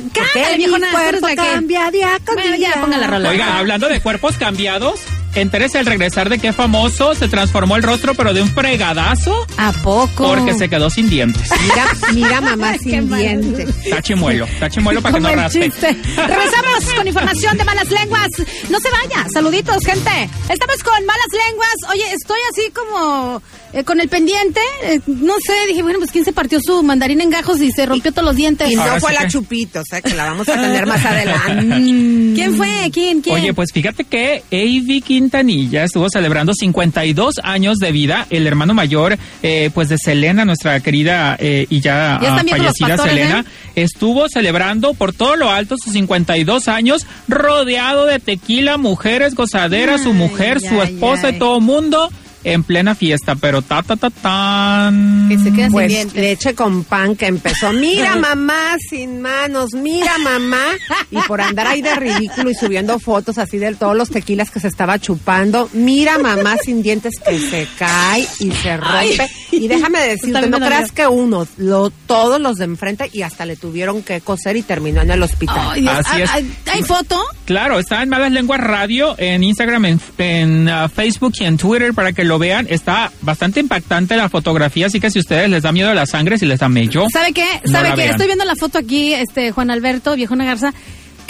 La 1.22 1.30
que- 1.30 1.36
cambia 1.36 1.92
día 1.92 2.10
con 2.26 2.36
Bueno, 2.36 2.52
ya, 2.52 2.58
día. 2.58 2.82
ponga 2.82 2.98
la 2.98 3.08
rola. 3.08 3.30
Oiga, 3.30 3.58
hablando 3.58 3.88
de 3.90 4.00
cuerpos 4.02 4.38
cambiados, 4.54 5.00
entérese 5.34 5.80
al 5.80 5.88
regresar 5.88 6.30
de 6.30 6.38
qué 6.38 6.54
famoso 6.54 7.16
se 7.16 7.28
transformó 7.28 7.76
el 7.76 7.82
rostro, 7.82 8.14
pero 8.14 8.36
de 8.36 8.44
un 8.44 8.50
fregadazo, 8.50 9.48
¿A 9.58 9.72
poco? 9.72 10.28
porque 10.28 10.54
se 10.54 10.70
quedó 10.70 10.92
sin 10.92 11.10
dientes. 11.10 11.50
Mira, 11.60 11.88
mira 12.14 12.40
mamá 12.40 12.74
Qué 12.84 12.92
sin 12.92 13.10
dientes. 13.16 13.70
Está 13.84 14.00
chimuelo, 14.04 14.46
está 14.46 14.70
chimuelo 14.70 15.02
para 15.02 15.16
que 15.16 15.22
no 15.22 15.34
raspe. 15.34 15.72
Regresamos 15.72 16.94
con 16.96 17.08
información 17.08 17.58
de 17.58 17.64
malas 17.64 17.90
lenguas. 17.90 18.28
No 18.70 18.80
se 18.80 18.90
vaya. 18.92 19.28
Saluditos, 19.34 19.84
gente. 19.84 20.30
Estamos 20.48 20.84
con 20.84 21.04
malas 21.04 21.28
lenguas. 21.48 21.74
Oye, 21.92 22.14
estoy 22.14 22.40
así 22.52 22.70
como 22.72 23.42
eh, 23.74 23.84
con 23.84 24.00
el 24.00 24.08
pendiente. 24.10 24.60
eh, 24.84 25.00
no 25.08 25.34
sé, 25.46 25.54
dije, 25.68 25.82
bueno, 25.84 26.00
pues 26.00 26.12
quién 26.12 26.24
se 26.26 26.32
partió 26.34 26.60
su 26.62 26.84
mandarín 26.84 27.22
en 27.22 27.30
gajos 27.30 27.60
y 27.62 27.72
se 27.72 27.86
rompió 27.86 28.12
todos 28.12 28.26
los 28.26 28.36
dientes. 28.36 28.72
Y 28.72 28.76
no 28.76 28.82
Ahora 28.84 29.00
fue 29.00 29.10
sí 29.12 29.16
la 29.16 29.22
que- 29.24 29.28
Chupitos, 29.30 29.84
¿eh? 29.94 30.02
que 30.02 30.14
la 30.14 30.26
vamos 30.26 30.48
a 30.50 30.54
tener 30.54 30.86
más 30.88 31.04
adelante. 31.06 32.34
¿Quién 32.36 32.56
fue? 32.56 32.90
¿Quién? 32.94 33.22
¿Quién? 33.22 33.36
Oye, 33.36 33.54
pues 33.54 33.70
fíjate 33.74 34.04
que 34.04 34.44
Avi 34.52 35.02
Quintanilla 35.02 35.84
estuvo 35.84 36.08
celebrando 36.10 36.54
52 36.54 37.36
años 37.44 37.78
de 37.78 37.92
vida, 37.92 38.28
el 38.30 38.46
hermano 38.48 38.74
mayor, 38.74 39.18
eh, 39.42 39.70
pues 39.74 39.90
de 39.90 39.98
Selena, 39.98 40.46
nuestra 40.46 40.80
querida 40.80 41.36
eh, 41.40 41.66
y 41.70 41.80
ya, 41.82 42.16
ah, 42.16 42.44
fallecida 42.48 42.90
pastores, 42.90 43.14
Selena, 43.16 43.40
¿eh? 43.76 43.82
estuvo 43.84 44.28
celebrando 44.30 44.94
por 44.94 45.14
todo 45.14 45.36
lo 45.36 45.50
alto 45.50 45.76
sus 45.78 45.94
52 45.94 46.68
años, 46.68 47.06
rodeado 47.28 48.06
de 48.06 48.20
tequila, 48.20 48.78
mujeres, 48.78 49.36
gozadera, 49.36 49.98
su 49.98 50.10
Ay, 50.10 50.14
mujer, 50.16 50.60
su 50.62 50.80
ay, 50.82 50.94
esposa 50.94 51.28
ay. 51.28 51.36
y 51.36 51.40
todo 51.40 51.60
mundo 51.60 52.10
en 52.44 52.64
plena 52.64 52.96
fiesta, 52.96 53.36
pero 53.36 53.62
ta 53.62 53.82
ta 53.84 53.96
ta 53.96 54.10
tan. 54.10 55.28
Que 55.30 55.38
se 55.38 55.52
queda 55.52 55.66
sin 55.66 55.72
Pues 55.72 55.88
dientes. 55.90 56.16
leche 56.22 56.56
con 56.56 56.84
pan 56.84 57.16
que 57.16 57.28
empezó. 57.28 57.72
Mira 57.74 58.16
mamá 58.18 58.76
sin 58.90 59.22
manos, 59.22 59.74
mira 59.74 60.18
mamá. 60.20 60.64
Y 61.12 61.18
por 61.28 61.42
andar 61.42 61.68
ahí 61.68 61.82
de 61.82 61.96
ridículo 61.96 62.50
y 62.50 62.56
subiendo 62.56 63.00
fotos 63.00 63.38
así 63.38 63.58
de 63.58 63.74
todos 63.76 63.96
los 63.96 64.10
tequilas 64.10 64.52
que 64.52 64.60
se 64.60 64.68
estaba 64.68 65.00
chupando. 65.00 65.70
Mira 65.74 66.18
mamá 66.18 66.56
sin 66.64 66.82
dientes 66.84 67.14
que 67.26 67.40
se 67.40 67.68
cae 67.78 68.28
y 68.40 68.52
se 68.52 68.78
rompe. 68.78 69.30
Y 69.52 69.68
déjame 69.68 70.00
decirte, 70.02 70.48
no 70.50 70.60
creas 70.60 70.92
que 70.92 71.08
uno, 71.08 71.48
lo, 71.58 71.90
todos 71.90 72.40
los 72.42 72.56
de 72.58 72.66
enfrente 72.66 73.10
y 73.14 73.22
hasta 73.22 73.46
le 73.46 73.56
tuvieron 73.56 74.04
que 74.04 74.22
coser 74.22 74.56
y 74.58 74.62
terminó 74.64 75.02
en 75.02 75.12
el 75.12 75.22
hospital. 75.24 75.70
Ay, 75.72 75.82
Dios, 75.82 75.94
Así 76.06 76.22
es. 76.22 76.30
¿hay- 76.32 76.52
¿Hay 76.72 76.84
foto? 76.84 77.22
Claro, 77.46 77.80
está 77.80 78.02
en 78.04 78.10
Malas 78.10 78.32
Lenguas 78.32 78.60
Radio, 78.60 79.16
en 79.18 79.44
Instagram, 79.44 79.86
en, 79.86 80.02
en, 80.18 80.70
ah, 80.70 80.90
Facebook 80.90 81.34
y 81.40 81.44
en 81.46 81.58
Twitter 81.58 81.94
para 81.94 82.14
que 82.14 82.24
lo 82.24 82.33
vean. 82.40 82.68
Está 82.70 83.12
bastante 83.22 83.60
impactante 83.60 84.16
la 84.16 84.30
fotografía, 84.30 84.88
así 84.88 85.00
que 85.00 85.10
si 85.12 85.20
a 85.20 85.22
ustedes 85.22 85.50
les 85.50 85.64
da 85.64 85.72
miedo 85.72 85.94
la 85.94 86.06
sangre, 86.06 86.38
si 86.38 86.46
les 86.46 86.60
da 86.60 86.70
mello. 86.70 87.06
¿Sabe 87.12 87.34
qué? 87.34 87.46
No 87.66 87.72
¿Sabe 87.72 87.90
la 87.90 87.96
qué? 87.96 88.02
vean. 88.02 88.12
Estoy 88.12 88.28
viendo 88.28 88.46
la 88.46 88.56
foto 88.56 88.78
aquí, 88.78 89.14
este 89.14 89.52
Juan 89.52 89.70
Alberto, 89.72 90.16
viejona 90.16 90.46
Garza. 90.46 90.74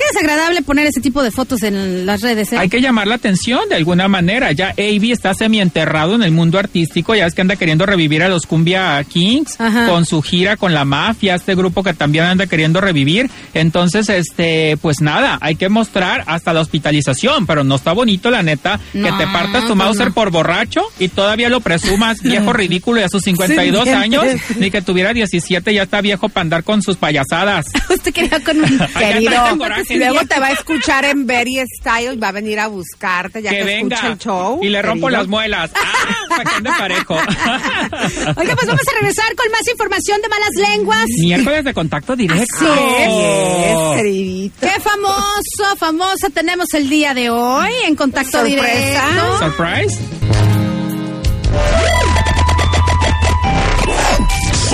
Qué 0.04 0.18
desagradable 0.18 0.62
poner 0.64 0.88
ese 0.88 1.02
tipo 1.02 1.24
de 1.24 1.32
fotos 1.32 1.64
en 1.64 2.06
las 2.06 2.22
redes, 2.22 2.52
¿eh? 2.52 2.58
Hay 2.58 2.70
que 2.70 2.82
llamar 2.82 3.08
la 3.08 3.16
atención 3.16 3.70
de 3.70 3.76
alguna 3.76 4.08
manera. 4.08 4.52
Ya 4.52 4.70
Avi 4.72 5.12
está 5.12 5.34
semienterrado 5.34 6.16
en 6.16 6.24
el 6.24 6.32
mundo 6.32 6.60
artístico. 6.60 7.16
Ya 7.16 7.26
es 7.26 7.34
que 7.34 7.42
anda 7.42 7.56
queriendo 7.56 7.86
revivir 7.86 8.22
a 8.24 8.28
los 8.28 8.46
Cumbia 8.46 9.02
Kings 9.04 9.60
Ajá. 9.60 9.88
con 9.88 10.06
su 10.06 10.22
gira 10.22 10.58
con 10.58 10.74
la 10.74 10.84
mafia, 10.84 11.36
este 11.36 11.56
grupo 11.56 11.84
que 11.84 11.94
también 11.94 12.26
anda 12.26 12.48
queriendo 12.48 12.82
revivir. 12.82 13.30
Entonces, 13.54 14.10
este, 14.10 14.78
pues 14.82 15.00
nada, 15.00 15.38
hay 15.42 15.56
que 15.56 15.70
mostrar 15.70 16.24
hasta 16.28 16.54
la 16.54 16.62
hospitalización, 16.62 17.46
pero 17.46 17.64
no 17.64 17.76
está 17.76 17.94
bonito, 17.94 18.30
la 18.30 18.44
neta, 18.44 18.80
que 18.92 19.00
te 19.00 19.28
partas 19.28 19.62
tu 19.62 19.68
pues 19.68 19.78
Mauser 19.78 20.08
no. 20.08 20.14
por 20.14 20.32
borracho 20.32 20.82
y 21.00 21.08
todavía 21.08 21.50
lo 21.50 21.62
presumas 21.62 22.22
viejo 22.24 22.52
ridículo 22.52 23.00
y 23.00 23.04
a 23.04 23.10
sus 23.10 23.22
52 23.22 23.84
Sin 23.86 23.94
años, 23.94 24.26
ni 24.58 24.70
que 24.70 24.82
tuviera 24.82 25.14
17 25.14 25.74
ya 25.74 25.84
está 25.84 26.02
viejo 26.02 26.30
para 26.30 26.42
andar 26.42 26.64
con 26.64 26.82
sus 26.82 26.98
payasadas. 26.98 27.68
Usted 27.90 28.14
quería 28.14 28.40
con 28.44 28.58
un... 28.58 28.80
Querido, 28.98 29.58
coraje. 29.94 30.12
luego 30.14 30.28
te 30.28 30.40
va 30.40 30.48
a 30.48 30.52
escuchar 30.52 31.06
en 31.06 31.26
Very 31.26 31.62
Style, 31.80 32.18
va 32.18 32.30
a 32.30 32.32
venir 32.32 32.60
a 32.60 32.68
buscarte 32.68 33.42
ya 33.42 33.50
que, 33.52 33.58
que 33.58 33.64
venga 33.64 33.96
escucha 33.96 34.12
el 34.14 34.18
show. 34.20 34.60
y 34.62 34.70
le 34.70 34.82
rompo 34.82 35.08
querido. 35.08 35.22
las 35.22 35.28
muelas. 35.30 35.72
¡Ah! 35.76 36.16
Para 36.30 36.44
que 36.44 36.56
ande 36.56 36.70
parejo. 36.78 37.14
Oiga, 38.36 38.56
pues 38.56 38.68
vamos 38.68 38.88
a 38.88 38.94
regresar 39.00 39.36
con 39.36 39.52
más 39.52 39.68
información 39.72 40.22
de 40.22 40.30
malas 40.30 40.50
lenguas. 40.56 41.06
Miércoles 41.20 41.64
de 41.64 41.74
contacto 41.74 42.16
directo. 42.16 42.44
Así 42.54 42.66
es. 43.00 44.52
Qué 44.60 44.80
famoso, 44.82 45.78
famosa 45.78 46.30
tenemos 46.30 46.74
el 46.74 46.90
día 46.90 47.14
de 47.14 47.30
hoy 47.30 47.72
en 47.86 47.96
contacto 47.96 48.40
Sorpresa. 48.40 49.06
directo. 49.06 49.40
Surprise. 49.40 50.00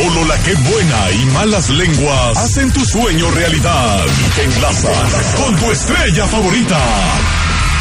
Solo 0.01 0.23
la 0.23 0.37
que 0.43 0.55
buena 0.55 1.11
y 1.11 1.25
malas 1.25 1.69
lenguas 1.69 2.37
hacen 2.37 2.71
tu 2.71 2.85
sueño 2.85 3.29
realidad. 3.31 4.05
Te 4.33 4.43
enlazan 4.45 4.93
con 5.35 5.55
tu 5.57 5.71
estrella 5.71 6.25
favorita. 6.25 6.79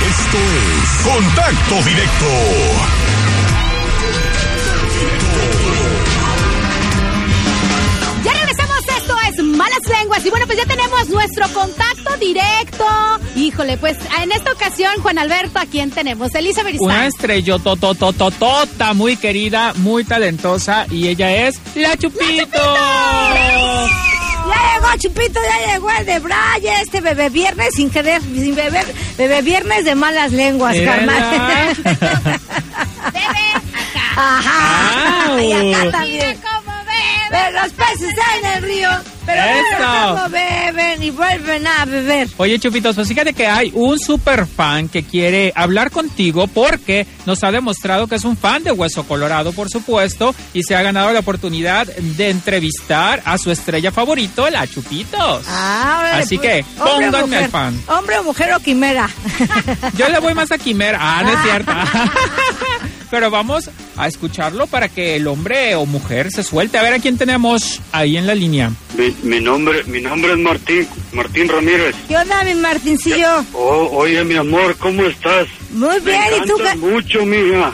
Esto 0.05 0.37
es 0.37 1.15
Contacto 1.15 1.75
Directo. 1.85 3.19
Malas 9.59 9.81
Lenguas. 9.89 10.25
Y 10.25 10.31
bueno, 10.31 10.47
pues 10.47 10.57
ya 10.59 10.65
tenemos 10.67 11.09
nuestro 11.09 11.49
contacto 11.53 12.17
directo. 12.19 12.87
Híjole, 13.37 13.77
pues 13.77 13.97
en 14.23 14.33
esta 14.33 14.53
ocasión, 14.53 14.93
Juan 15.03 15.19
Alberto, 15.19 15.59
¿a 15.59 15.67
quién 15.67 15.91
tenemos? 15.91 16.35
Elisa 16.35 16.61
Una 16.61 16.71
Beristain. 16.71 17.03
estrella 17.09 17.59
tototototota, 17.59 18.95
muy 18.95 19.17
querida, 19.17 19.73
muy 19.77 20.05
talentosa 20.05 20.87
y 20.91 21.09
ella 21.09 21.49
es 21.49 21.61
La 21.75 21.97
Chupito. 21.97 22.77
Ya 24.49 24.75
llegó 24.75 24.97
Chupito, 24.99 25.41
ya 25.43 25.73
llegó 25.73 25.91
el 25.91 26.07
de 26.07 26.19
Braille, 26.21 26.81
este 26.81 27.01
bebé 27.03 27.29
viernes 27.29 27.75
sin 27.75 27.91
querer, 27.91 28.23
sin 28.23 28.55
beber, 28.55 28.87
bebé 29.19 29.43
viernes 29.43 29.85
de 29.85 29.95
malas 29.95 30.33
lenguas, 30.33 30.75
carnal. 30.85 31.77
Mírala. 33.13 34.13
Ajá. 34.17 35.27
Au. 35.33 35.39
Y 35.39 35.53
acá 35.53 35.91
también. 35.91 36.39
Ve 37.31 37.53
los 37.53 37.73
peces 37.73 38.15
en 38.39 38.47
el 38.57 38.63
río, 38.63 38.89
pero 39.29 40.15
cómo 40.15 40.29
beben 40.31 41.03
y 41.03 41.11
vuelven 41.11 41.67
a 41.67 41.85
beber. 41.85 42.29
Oye, 42.39 42.59
Chupitos, 42.59 42.97
pues 42.97 43.09
fíjate 43.09 43.33
que 43.35 43.47
hay 43.47 43.71
un 43.75 43.99
super 43.99 44.47
fan 44.47 44.89
que 44.89 45.03
quiere 45.03 45.53
hablar 45.55 45.91
contigo 45.91 46.47
porque 46.47 47.07
nos 47.27 47.45
ha 47.45 47.51
demostrado 47.51 48.07
que 48.07 48.15
es 48.15 48.25
un 48.25 48.37
fan 48.37 48.65
de 48.65 48.73
Hueso 48.73 49.05
Colorado, 49.05 49.53
por 49.53 49.69
supuesto, 49.69 50.35
y 50.55 50.63
se 50.63 50.75
ha 50.75 50.83
ganado 50.83 51.13
la 51.13 51.21
oportunidad 51.21 51.87
de 51.87 52.31
entrevistar 52.31 53.23
a 53.25 53.37
su 53.39 53.51
estrella 53.51 53.93
favorito, 53.93 54.49
la 54.49 54.67
Chupitos. 54.67 55.45
Ah, 55.47 55.99
órale, 56.01 56.23
Así 56.23 56.39
pues, 56.39 56.65
que 56.65 56.65
pónganme 56.79 57.37
al 57.37 57.51
fan. 57.51 57.83
Hombre 57.89 58.19
o 58.19 58.23
mujer 58.25 58.53
o 58.55 58.61
quimera. 58.61 59.11
Yo 59.97 60.09
le 60.09 60.19
voy 60.21 60.35
más 60.35 60.51
a 60.51 60.59
Quimera. 60.59 60.99
Ah, 61.01 61.23
no 61.23 61.31
es 61.33 61.43
cierto. 61.43 61.73
Pero 63.11 63.31
vamos 63.31 63.71
a 63.99 64.07
escucharlo 64.09 64.67
para 64.67 64.89
que 64.89 65.17
el 65.17 65.27
hombre 65.27 65.75
o 65.75 65.85
mujer 65.87 66.31
se 66.31 66.43
suelte. 66.43 66.79
A 66.79 66.83
ver 66.83 66.95
a 66.95 66.99
quién 66.99 67.19
tenemos 67.19 67.81
ahí 67.93 68.17
en 68.17 68.27
la 68.27 68.35
línea. 68.35 68.71
Mi, 68.97 69.15
mi 69.23 69.41
nombre 69.41 69.83
mi 69.85 70.01
nombre 70.01 70.33
es 70.33 70.39
Martín 70.39 70.89
Martín 71.13 71.49
Ramírez. 71.49 71.95
¿Qué 72.07 72.17
onda, 72.17 72.43
mi 72.45 72.55
Martincillo? 72.55 73.45
Oh, 73.53 73.89
oye, 73.93 74.23
mi 74.25 74.37
amor, 74.37 74.77
¿cómo 74.79 75.05
estás? 75.05 75.47
Muy 75.73 76.01
Me 76.01 76.11
bien, 76.13 76.23
¿y 76.45 76.49
tú 76.49 76.55
qué? 76.57 76.77
mucho, 76.77 77.27
mija. 77.27 77.73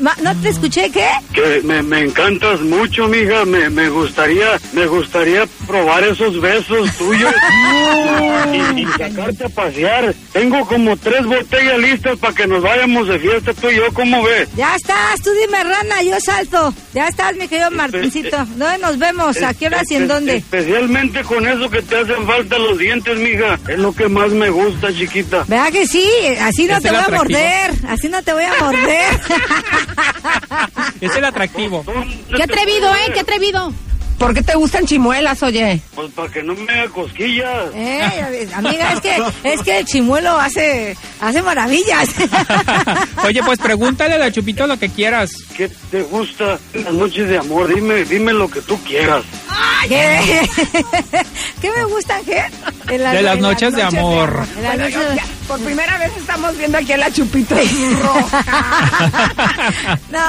Ma- 0.00 0.16
¿No 0.22 0.34
te 0.40 0.48
escuché 0.48 0.90
qué? 0.90 1.06
Que 1.32 1.60
me, 1.64 1.82
me 1.82 2.00
encantas 2.00 2.60
mucho, 2.60 3.06
mija. 3.08 3.44
Me, 3.44 3.70
me 3.70 3.88
gustaría, 3.88 4.58
me 4.72 4.86
gustaría 4.86 5.46
probar 5.66 6.02
esos 6.04 6.40
besos 6.40 6.90
tuyos 6.96 7.32
y, 8.52 8.80
y 8.80 8.86
sacarte 8.86 9.44
a 9.44 9.48
pasear. 9.48 10.14
Tengo 10.32 10.64
como 10.66 10.96
tres 10.96 11.24
botellas 11.24 11.78
listas 11.78 12.18
para 12.18 12.34
que 12.34 12.46
nos 12.46 12.62
vayamos 12.62 13.08
de 13.08 13.18
fiesta 13.18 13.52
tú 13.54 13.70
y 13.70 13.76
yo. 13.76 13.92
¿Cómo 13.92 14.22
ves? 14.22 14.48
Ya 14.56 14.74
estás, 14.74 15.20
tú 15.22 15.30
dime, 15.40 15.62
rana, 15.62 16.02
yo 16.02 16.18
salto. 16.20 16.74
Ya 16.94 17.08
estás, 17.08 17.34
mi 17.36 17.46
querido 17.48 17.70
Martincito. 17.70 18.36
¿Dónde 18.56 18.78
nos 18.78 18.98
vemos? 18.98 19.40
¿A 19.42 19.54
qué 19.54 19.66
horas 19.66 19.90
y 19.90 19.94
en 19.96 20.08
dónde? 20.08 20.36
Especialmente 20.36 21.22
con 21.24 21.46
eso 21.46 21.68
que 21.70 21.82
te 21.82 21.96
hacen 21.96 22.26
falta 22.26 22.58
los 22.58 22.78
dientes, 22.78 23.16
mija. 23.18 23.58
Es 23.68 23.78
lo 23.78 23.92
que 23.94 24.08
más 24.08 24.30
me 24.30 24.50
gusta, 24.50 24.92
chiquita. 24.92 25.44
¿Verdad 25.46 25.70
que 25.72 25.86
sí? 25.86 26.08
Así 26.40 26.66
no 26.66 26.80
te 26.80 26.90
voy 26.90 27.00
a 27.06 27.08
morder. 27.10 27.70
Así 27.88 28.08
no 28.08 28.22
te 28.22 28.32
voy 28.32 28.44
a 28.44 28.54
morder. 28.64 29.20
Es 31.00 31.14
el 31.14 31.24
atractivo. 31.24 31.84
Qué 32.34 32.42
atrevido, 32.42 32.92
¿eh? 32.94 33.12
Qué 33.14 33.20
atrevido. 33.20 33.72
¿Por 34.18 34.34
qué 34.34 34.42
te 34.42 34.56
gustan 34.56 34.84
chimuelas, 34.84 35.40
oye? 35.44 35.80
Pues 35.94 36.10
para 36.12 36.28
que 36.28 36.42
no 36.42 36.52
me 36.56 36.72
haga 36.72 36.88
cosquillas. 36.90 37.70
Eh, 37.72 38.48
amiga, 38.54 38.92
es 38.94 39.00
que, 39.00 39.16
es 39.44 39.62
que 39.62 39.78
el 39.78 39.86
chimuelo 39.86 40.32
hace, 40.36 40.96
hace 41.20 41.40
maravillas. 41.40 42.08
Oye, 43.24 43.40
pues 43.44 43.60
pregúntale 43.60 44.14
a 44.14 44.18
la 44.18 44.32
Chupito 44.32 44.66
lo 44.66 44.76
que 44.76 44.88
quieras. 44.88 45.30
¿Qué 45.56 45.70
te 45.92 46.02
gusta 46.02 46.58
en 46.74 46.84
las 46.84 46.94
noches 46.94 47.28
de 47.28 47.38
amor? 47.38 47.72
Dime, 47.72 48.04
dime 48.04 48.32
lo 48.32 48.48
que 48.50 48.60
tú 48.60 48.76
quieras. 48.82 49.22
¿Qué? 49.86 50.48
¿Qué 51.60 51.70
me 51.70 51.84
gustan, 51.84 52.24
qué? 52.24 52.42
En 52.88 52.98
De 52.98 53.22
las 53.22 53.36
en 53.36 53.40
noches 53.42 53.72
de 53.72 53.82
amor. 53.84 54.44
En 54.56 54.62
las 54.64 54.78
noches- 54.78 55.14
ya, 55.14 55.24
por 55.48 55.58
primera 55.60 55.96
vez 55.98 56.12
estamos 56.16 56.56
viendo 56.58 56.78
aquí 56.78 56.92
a 56.92 56.98
la 56.98 57.10
Chupito 57.10 57.54
No, 60.10 60.20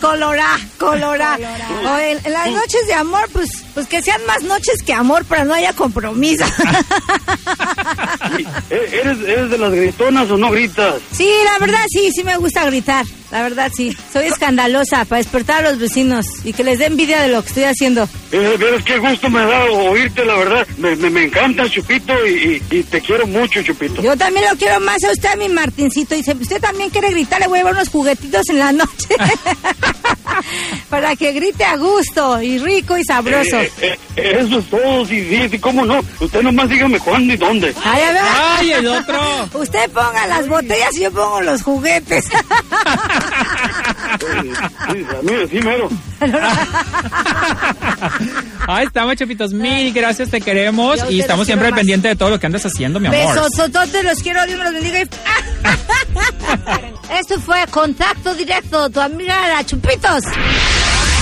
colorá, 0.00 0.58
colorá. 0.78 1.38
O 1.84 1.98
en, 1.98 2.18
en 2.24 2.32
las 2.32 2.50
noches 2.50 2.86
de 2.86 2.94
amor, 2.94 3.28
pues, 3.32 3.48
pues 3.74 3.86
que 3.86 4.02
sean 4.02 4.20
más 4.26 4.42
noches 4.42 4.82
que 4.84 4.92
amor, 4.92 5.24
pero 5.28 5.44
no 5.46 5.54
haya 5.54 5.72
compromiso. 5.72 6.44
¿E- 8.70 9.00
¿Eres, 9.00 9.18
¿Eres 9.26 9.50
de 9.50 9.58
las 9.58 9.72
gritonas 9.72 10.30
o 10.30 10.36
no 10.36 10.50
gritas? 10.50 10.96
Sí, 11.12 11.30
la 11.44 11.58
verdad 11.64 11.80
sí, 11.88 12.10
sí 12.14 12.22
me 12.22 12.36
gusta 12.36 12.64
gritar. 12.66 13.04
La 13.30 13.42
verdad 13.42 13.70
sí. 13.74 13.96
Soy 14.12 14.26
escandalosa 14.26 15.04
para 15.04 15.18
despertar 15.22 15.64
a 15.64 15.70
los 15.70 15.78
vecinos 15.78 16.26
y 16.44 16.52
que 16.52 16.64
les 16.64 16.78
dé 16.80 16.86
envidia 16.86 17.20
de 17.22 17.28
lo 17.28 17.40
que 17.42 17.48
estoy 17.48 17.64
haciendo. 17.64 18.08
Eh, 18.32 18.56
¿Ves 18.58 18.82
qué 18.84 18.98
gusto 18.98 19.28
me 19.30 19.40
da 19.44 19.64
oírte, 19.66 20.24
la 20.24 20.34
verdad? 20.36 20.66
Me, 20.78 20.96
me, 20.96 21.10
me 21.10 21.24
encanta, 21.24 21.68
Chupito, 21.68 22.12
y, 22.26 22.62
y- 22.70 22.76
y 22.78 22.82
te 22.82 23.00
quiero 23.00 23.26
mucho, 23.28 23.62
Chupito. 23.62 24.02
Yo 24.02 24.16
también 24.16 24.46
lo 24.50 24.56
quiero 24.56 24.80
más 24.80 25.02
a 25.04 25.10
usted, 25.12 25.36
mi 25.38 25.48
Martincito. 25.48 26.14
Y 26.16 26.22
si 26.24 26.32
usted 26.32 26.60
también 26.60 26.90
quiere 26.90 27.10
gritar, 27.10 27.40
le 27.40 27.46
voy 27.46 27.58
a 27.58 27.60
llevar 27.60 27.74
unos 27.74 27.88
juguetitos 27.88 28.48
en 28.50 28.58
la 28.58 28.72
noche. 28.72 29.08
para 30.90 31.14
que 31.16 31.32
grite 31.32 31.64
a 31.64 31.76
gusto 31.76 32.40
y 32.42 32.58
rico 32.58 32.96
y 32.96 33.04
sabroso. 33.04 33.60
Eh, 33.60 33.70
eh, 33.80 33.98
eh, 34.16 34.36
eso 34.40 34.58
es 34.58 34.70
todo, 34.70 35.04
sí, 35.06 35.26
sí, 35.28 35.48
sí, 35.50 35.58
cómo 35.58 35.84
no. 35.84 36.00
Usted 36.20 36.42
nomás 36.42 36.68
dígame 36.68 36.98
cuándo 36.98 37.32
y 37.32 37.36
dónde. 37.36 37.74
Ay, 37.84 38.02
a 38.02 38.12
ver. 38.12 38.22
¡Ay, 38.24 38.72
el 38.72 38.86
otro! 38.88 39.20
Usted 39.60 39.88
ponga 39.90 40.26
las 40.26 40.48
botellas 40.48 40.96
y 40.96 41.00
yo 41.02 41.12
pongo 41.12 41.40
los 41.42 41.62
juguetes. 41.62 42.24
Sí, 44.20 45.46
sí, 45.50 45.60
mero. 45.64 45.88
Ahí 48.66 48.86
estamos, 48.86 49.14
Chupitos. 49.16 49.52
Mil 49.52 49.92
gracias, 49.92 50.30
te 50.30 50.40
queremos. 50.40 50.98
Yo 51.00 51.10
Y 51.10 51.20
estamos 51.20 51.46
siempre 51.46 51.68
al 51.68 51.74
pendiente 51.74 52.08
de 52.08 52.16
todo 52.16 52.30
lo 52.30 52.38
que 52.40 52.46
andas 52.46 52.64
haciendo, 52.66 52.98
mi 53.00 53.06
amor. 53.08 53.34
Besos, 53.34 53.48
sototes, 53.56 54.04
los 54.04 54.18
quiero, 54.20 54.44
Dios 54.46 54.58
me 54.58 54.64
los 54.64 54.72
bendiga. 54.74 55.00
y- 55.02 55.08
Esto 57.18 57.40
fue 57.40 57.64
Contacto 57.70 58.34
Directo, 58.34 58.88
tu 58.90 59.00
amiga 59.00 59.48
la 59.48 59.64
Chupitos. 59.64 60.22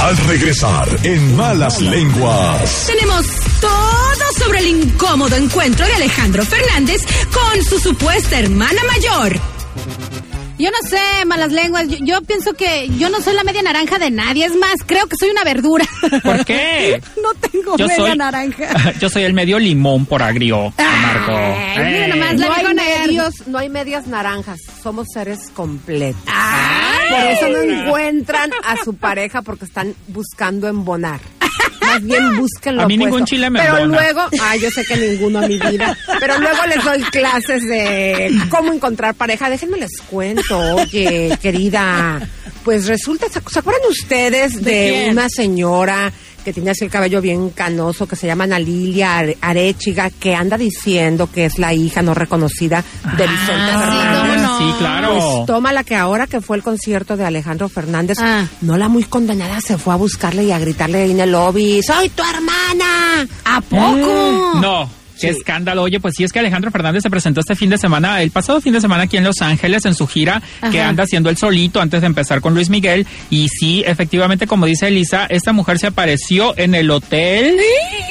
Al 0.01 0.17
regresar 0.29 0.89
en 1.03 1.37
Malas 1.37 1.81
Lenguas. 1.81 2.85
Tenemos 2.87 3.27
todo 3.61 4.25
sobre 4.39 4.61
el 4.61 4.67
incómodo 4.69 5.35
encuentro 5.37 5.85
de 5.87 5.95
Alejandro 5.95 6.45
Fernández 6.45 7.03
con 7.33 7.65
su 7.65 7.79
supuesta 7.81 8.39
hermana 8.39 8.81
mayor. 8.93 9.41
Yo 10.59 10.71
no 10.71 10.89
sé, 10.89 11.25
malas 11.25 11.53
lenguas. 11.53 11.87
Yo, 11.89 11.99
yo 12.01 12.23
pienso 12.23 12.55
que 12.55 12.89
yo 12.99 13.09
no 13.11 13.21
soy 13.21 13.35
la 13.35 13.45
media 13.45 13.63
naranja 13.63 13.99
de 13.99 14.11
nadie. 14.11 14.45
Es 14.45 14.57
más, 14.57 14.75
creo 14.85 15.07
que 15.07 15.17
soy 15.17 15.31
una 15.31 15.45
verdura. 15.45 15.87
¿Por 16.23 16.45
qué? 16.45 17.01
no 17.23 17.33
tengo 17.35 17.77
Yo 17.77 17.87
media 17.87 17.97
soy, 17.97 18.17
naranja. 18.17 18.93
yo 19.01 19.09
soy 19.09 19.23
el 19.23 19.35
medio 19.35 19.59
limón 19.59 20.07
por 20.07 20.23
agrio, 20.23 20.73
Marco. 20.77 21.33
Ay, 21.33 21.93
mira 21.93 22.09
nomás, 22.09 22.37
la 22.39 22.47
No 22.49 22.55
hay, 22.55 22.75
medios, 22.75 23.47
no 23.47 23.59
hay 23.59 23.69
medias 23.69 24.07
naranjas, 24.09 24.59
somos 24.83 25.07
seres 25.13 25.49
completos. 25.55 26.21
Ay. 26.27 27.09
Por 27.09 27.31
eso 27.31 27.49
no 27.49 27.63
encuentran 27.63 28.51
a 28.65 28.77
su 28.85 28.95
pareja 28.95 29.43
porque 29.43 29.65
están 29.65 29.95
buscando 30.09 30.67
embonar. 30.69 31.21
Más 31.89 32.03
bien 32.03 32.37
busquen 32.39 32.77
lo 32.77 32.83
A 32.83 32.87
mí 32.87 32.97
ningún 32.97 33.25
chile 33.25 33.51
me 33.51 33.61
Pero 33.61 33.87
luego, 33.87 34.23
ay, 34.41 34.61
yo 34.61 34.71
sé 34.71 34.85
que 34.85 34.97
ninguno 34.97 35.41
a 35.41 35.49
mi 35.49 35.59
vida, 35.59 35.97
pero 36.21 36.39
luego 36.39 36.59
les 36.67 36.85
doy 36.85 37.03
clases 37.11 37.63
de 37.65 38.31
cómo 38.51 38.73
encontrar 38.73 39.15
pareja. 39.15 39.51
Déjenme 39.51 39.79
les 39.79 40.01
cuento, 40.09 40.59
oye, 40.75 41.39
querida. 41.41 42.21
Pues 42.65 42.87
resulta, 42.87 43.27
¿se 43.29 43.59
acuerdan 43.59 43.83
ustedes 43.89 44.63
de, 44.63 45.09
una 45.11 45.29
señora 45.29 46.13
que 46.49 46.55
tenía 46.55 46.73
así 46.73 46.85
el 46.87 46.91
cabello 46.91 47.21
bien 47.21 47.51
canoso, 47.51 48.07
que 48.09 48.17
se 48.17 48.27
llama 48.27 48.45
Ana 48.45 48.59
Lilia 48.59 49.19
Are- 49.19 49.37
Arechiga, 49.43 50.09
que 50.09 50.35
anda 50.35 50.57
diciendo 50.57 51.29
que 51.31 51.45
es 51.45 51.59
la 51.59 51.75
hija 51.75 52.01
no 52.01 52.15
reconocida 52.15 52.83
de 53.19 53.27
Vicente 53.27 53.53
Ah, 53.71 53.91
sí, 53.91 53.99
Fernández? 53.99 54.19
cómo 54.19 54.49
no. 54.49 54.59
Sí, 54.73 54.79
claro. 54.79 55.13
Pues 55.13 55.47
toma 55.47 55.73
la 55.75 55.85
que 55.85 55.95
ahora 55.95 56.27
que 56.27 56.41
fue 56.41 56.57
el 56.57 56.63
concierto 56.63 57.19
de 57.19 57.27
Alejandro 57.27 57.69
Fernández, 57.69 58.17
Ah. 58.19 58.47
no 58.63 58.79
la 58.79 58.89
muy 58.89 59.05
condenada 59.05 59.61
se 59.61 59.77
fue 59.77 59.93
a 59.93 59.97
buscarle 59.97 60.45
y 60.45 60.53
a 60.53 60.59
gritarle 60.59 61.03
ahí 61.03 61.11
en 61.11 61.21
el 61.21 61.33
lobby, 61.33 61.83
¡Soy 61.83 62.09
tu 62.09 62.23
hermana! 62.23 63.29
¿A 63.45 63.61
poco? 63.61 64.53
No. 64.61 64.89
Qué 65.21 65.29
escándalo. 65.31 65.83
Oye, 65.83 66.01
pues 66.01 66.15
sí, 66.17 66.25
es 66.25 66.33
que 66.33 66.39
Alejandro 66.39 66.71
Fernández 66.71 67.03
se 67.03 67.11
presentó 67.11 67.41
este 67.41 67.55
fin 67.55 67.71
de 67.71 67.79
semana, 67.79 68.23
el 68.23 68.31
pasado 68.31 68.61
fin 68.61 68.73
de 68.73 68.81
semana 68.81 69.05
aquí 69.05 69.17
en 69.17 69.25
Los 69.25 69.41
Ángeles, 69.41 69.85
en 69.85 69.95
su 69.95 70.07
gira 70.07 70.43
que 70.71 70.81
anda 70.81 71.05
haciendo 71.05 71.31
él 71.31 71.37
solito 71.37 71.81
antes 71.81 72.01
de 72.01 72.07
empezar 72.07 72.41
con 72.41 72.55
Luis 72.55 72.71
Miguel. 72.71 73.07
Y 73.31 73.49
sí, 73.49 73.83
efectivamente, 73.87 74.47
como 74.47 74.67
dice 74.67 74.89
Elisa, 74.89 75.27
esta 75.29 75.53
mujer 75.53 75.79
se 75.79 75.89
apareció 75.89 76.55
en 76.57 76.75
el 76.75 76.91
hotel 76.91 77.57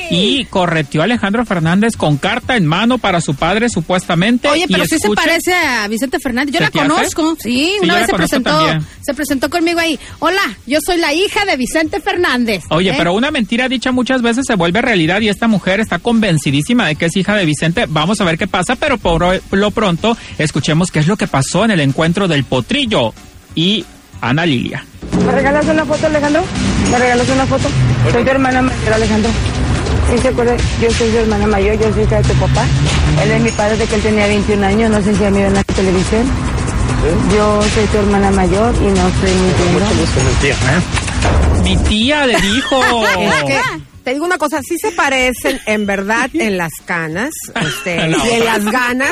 y 0.09 0.45
correteó 0.45 1.01
a 1.01 1.03
Alejandro 1.05 1.45
Fernández 1.45 1.95
con 1.97 2.17
carta 2.17 2.55
en 2.55 2.65
mano 2.65 2.97
para 2.97 3.21
su 3.21 3.35
padre, 3.35 3.69
supuestamente. 3.69 4.47
Oye, 4.47 4.65
pero 4.69 4.85
sí 4.85 4.97
se 4.99 5.09
parece 5.09 5.53
a 5.53 5.87
Vicente 5.87 6.19
Fernández. 6.19 6.53
Yo 6.53 6.59
¿Se 6.59 6.65
la 6.65 6.71
conozco. 6.71 7.35
Sí, 7.39 7.47
Sí, 7.57 7.73
una 7.83 7.95
vez 7.95 8.05
se 8.07 8.13
presentó, 8.13 8.49
también. 8.57 8.85
se 9.01 9.13
presentó 9.13 9.49
conmigo 9.49 9.79
ahí. 9.79 9.97
Hola, 10.19 10.41
yo 10.65 10.79
soy 10.85 10.97
la 10.97 11.13
hija 11.13 11.45
de 11.45 11.57
Vicente 11.57 11.99
Fernández. 11.99 12.63
Oye, 12.69 12.91
¿Eh? 12.91 12.95
pero 12.97 13.13
una 13.13 13.31
mentira 13.31 13.67
dicha 13.69 13.91
muchas 13.91 14.21
veces 14.21 14.43
se 14.47 14.55
vuelve 14.55 14.81
realidad 14.81 15.21
y 15.21 15.29
esta 15.29 15.47
mujer 15.47 15.79
está 15.79 15.99
convencidísima 15.99 16.87
de 16.87 16.95
que 16.97 17.05
es 17.05 17.15
hija 17.15 17.35
de 17.35 17.45
Vicente. 17.45 17.85
Vamos 17.87 18.19
a 18.21 18.25
ver 18.25 18.37
qué 18.37 18.47
pasa, 18.47 18.75
pero 18.75 18.97
por 18.97 19.41
lo 19.51 19.71
pronto 19.71 20.17
escuchemos 20.37 20.91
qué 20.91 20.99
es 20.99 21.07
lo 21.07 21.17
que 21.17 21.27
pasó 21.27 21.65
en 21.65 21.71
el 21.71 21.79
encuentro 21.79 22.27
del 22.27 22.43
potrillo 22.43 23.13
y 23.55 23.85
Ana 24.21 24.45
Lilia. 24.45 24.85
¿Me 25.25 25.31
regalas 25.31 25.65
una 25.65 25.85
foto, 25.85 26.07
Alejandro? 26.07 26.43
¿Me 26.91 26.97
regalas 26.97 27.29
una 27.29 27.45
foto? 27.45 27.69
Soy 28.11 28.23
tu 28.23 28.29
hermana 28.29 28.61
mayor, 28.61 28.93
Alejandro. 28.93 29.31
¿Sí 30.09 30.17
se 30.19 30.27
acuerda? 30.29 30.55
Yo 30.81 30.91
soy 30.91 31.11
su 31.11 31.17
hermana 31.17 31.47
mayor, 31.47 31.77
yo 31.79 31.93
soy 31.93 32.03
hija 32.03 32.21
de 32.21 32.23
tu 32.23 32.33
papá. 32.35 32.65
Él 33.23 33.31
es 33.31 33.41
mi 33.41 33.51
padre 33.51 33.77
de 33.77 33.85
que 33.85 33.95
él 33.95 34.01
tenía 34.01 34.27
21 34.27 34.65
años, 34.65 34.91
no 34.91 35.01
sé 35.01 35.15
si 35.15 35.23
a 35.23 35.31
mí 35.31 35.41
en 35.41 35.53
la 35.53 35.63
televisión. 35.63 36.25
Yo 37.35 37.61
soy 37.73 37.85
tu 37.85 37.97
hermana 37.97 38.31
mayor 38.31 38.73
y 38.75 38.87
no 38.87 39.09
soy 39.19 39.31
muy 39.33 39.51
Mi 41.63 41.77
tía 41.83 42.25
le 42.25 42.39
dijo. 42.39 42.79
Te 44.07 44.13
digo 44.13 44.25
una 44.25 44.37
cosa, 44.37 44.61
sí 44.61 44.77
se 44.79 44.93
parecen 44.93 45.59
en 45.65 45.85
verdad 45.85 46.29
en 46.33 46.55
las 46.55 46.71
canas 46.85 47.31
este, 47.61 48.07
No. 48.07 48.25
y 48.25 48.35
en 48.35 48.45
las 48.45 48.63
ganas, 48.63 49.11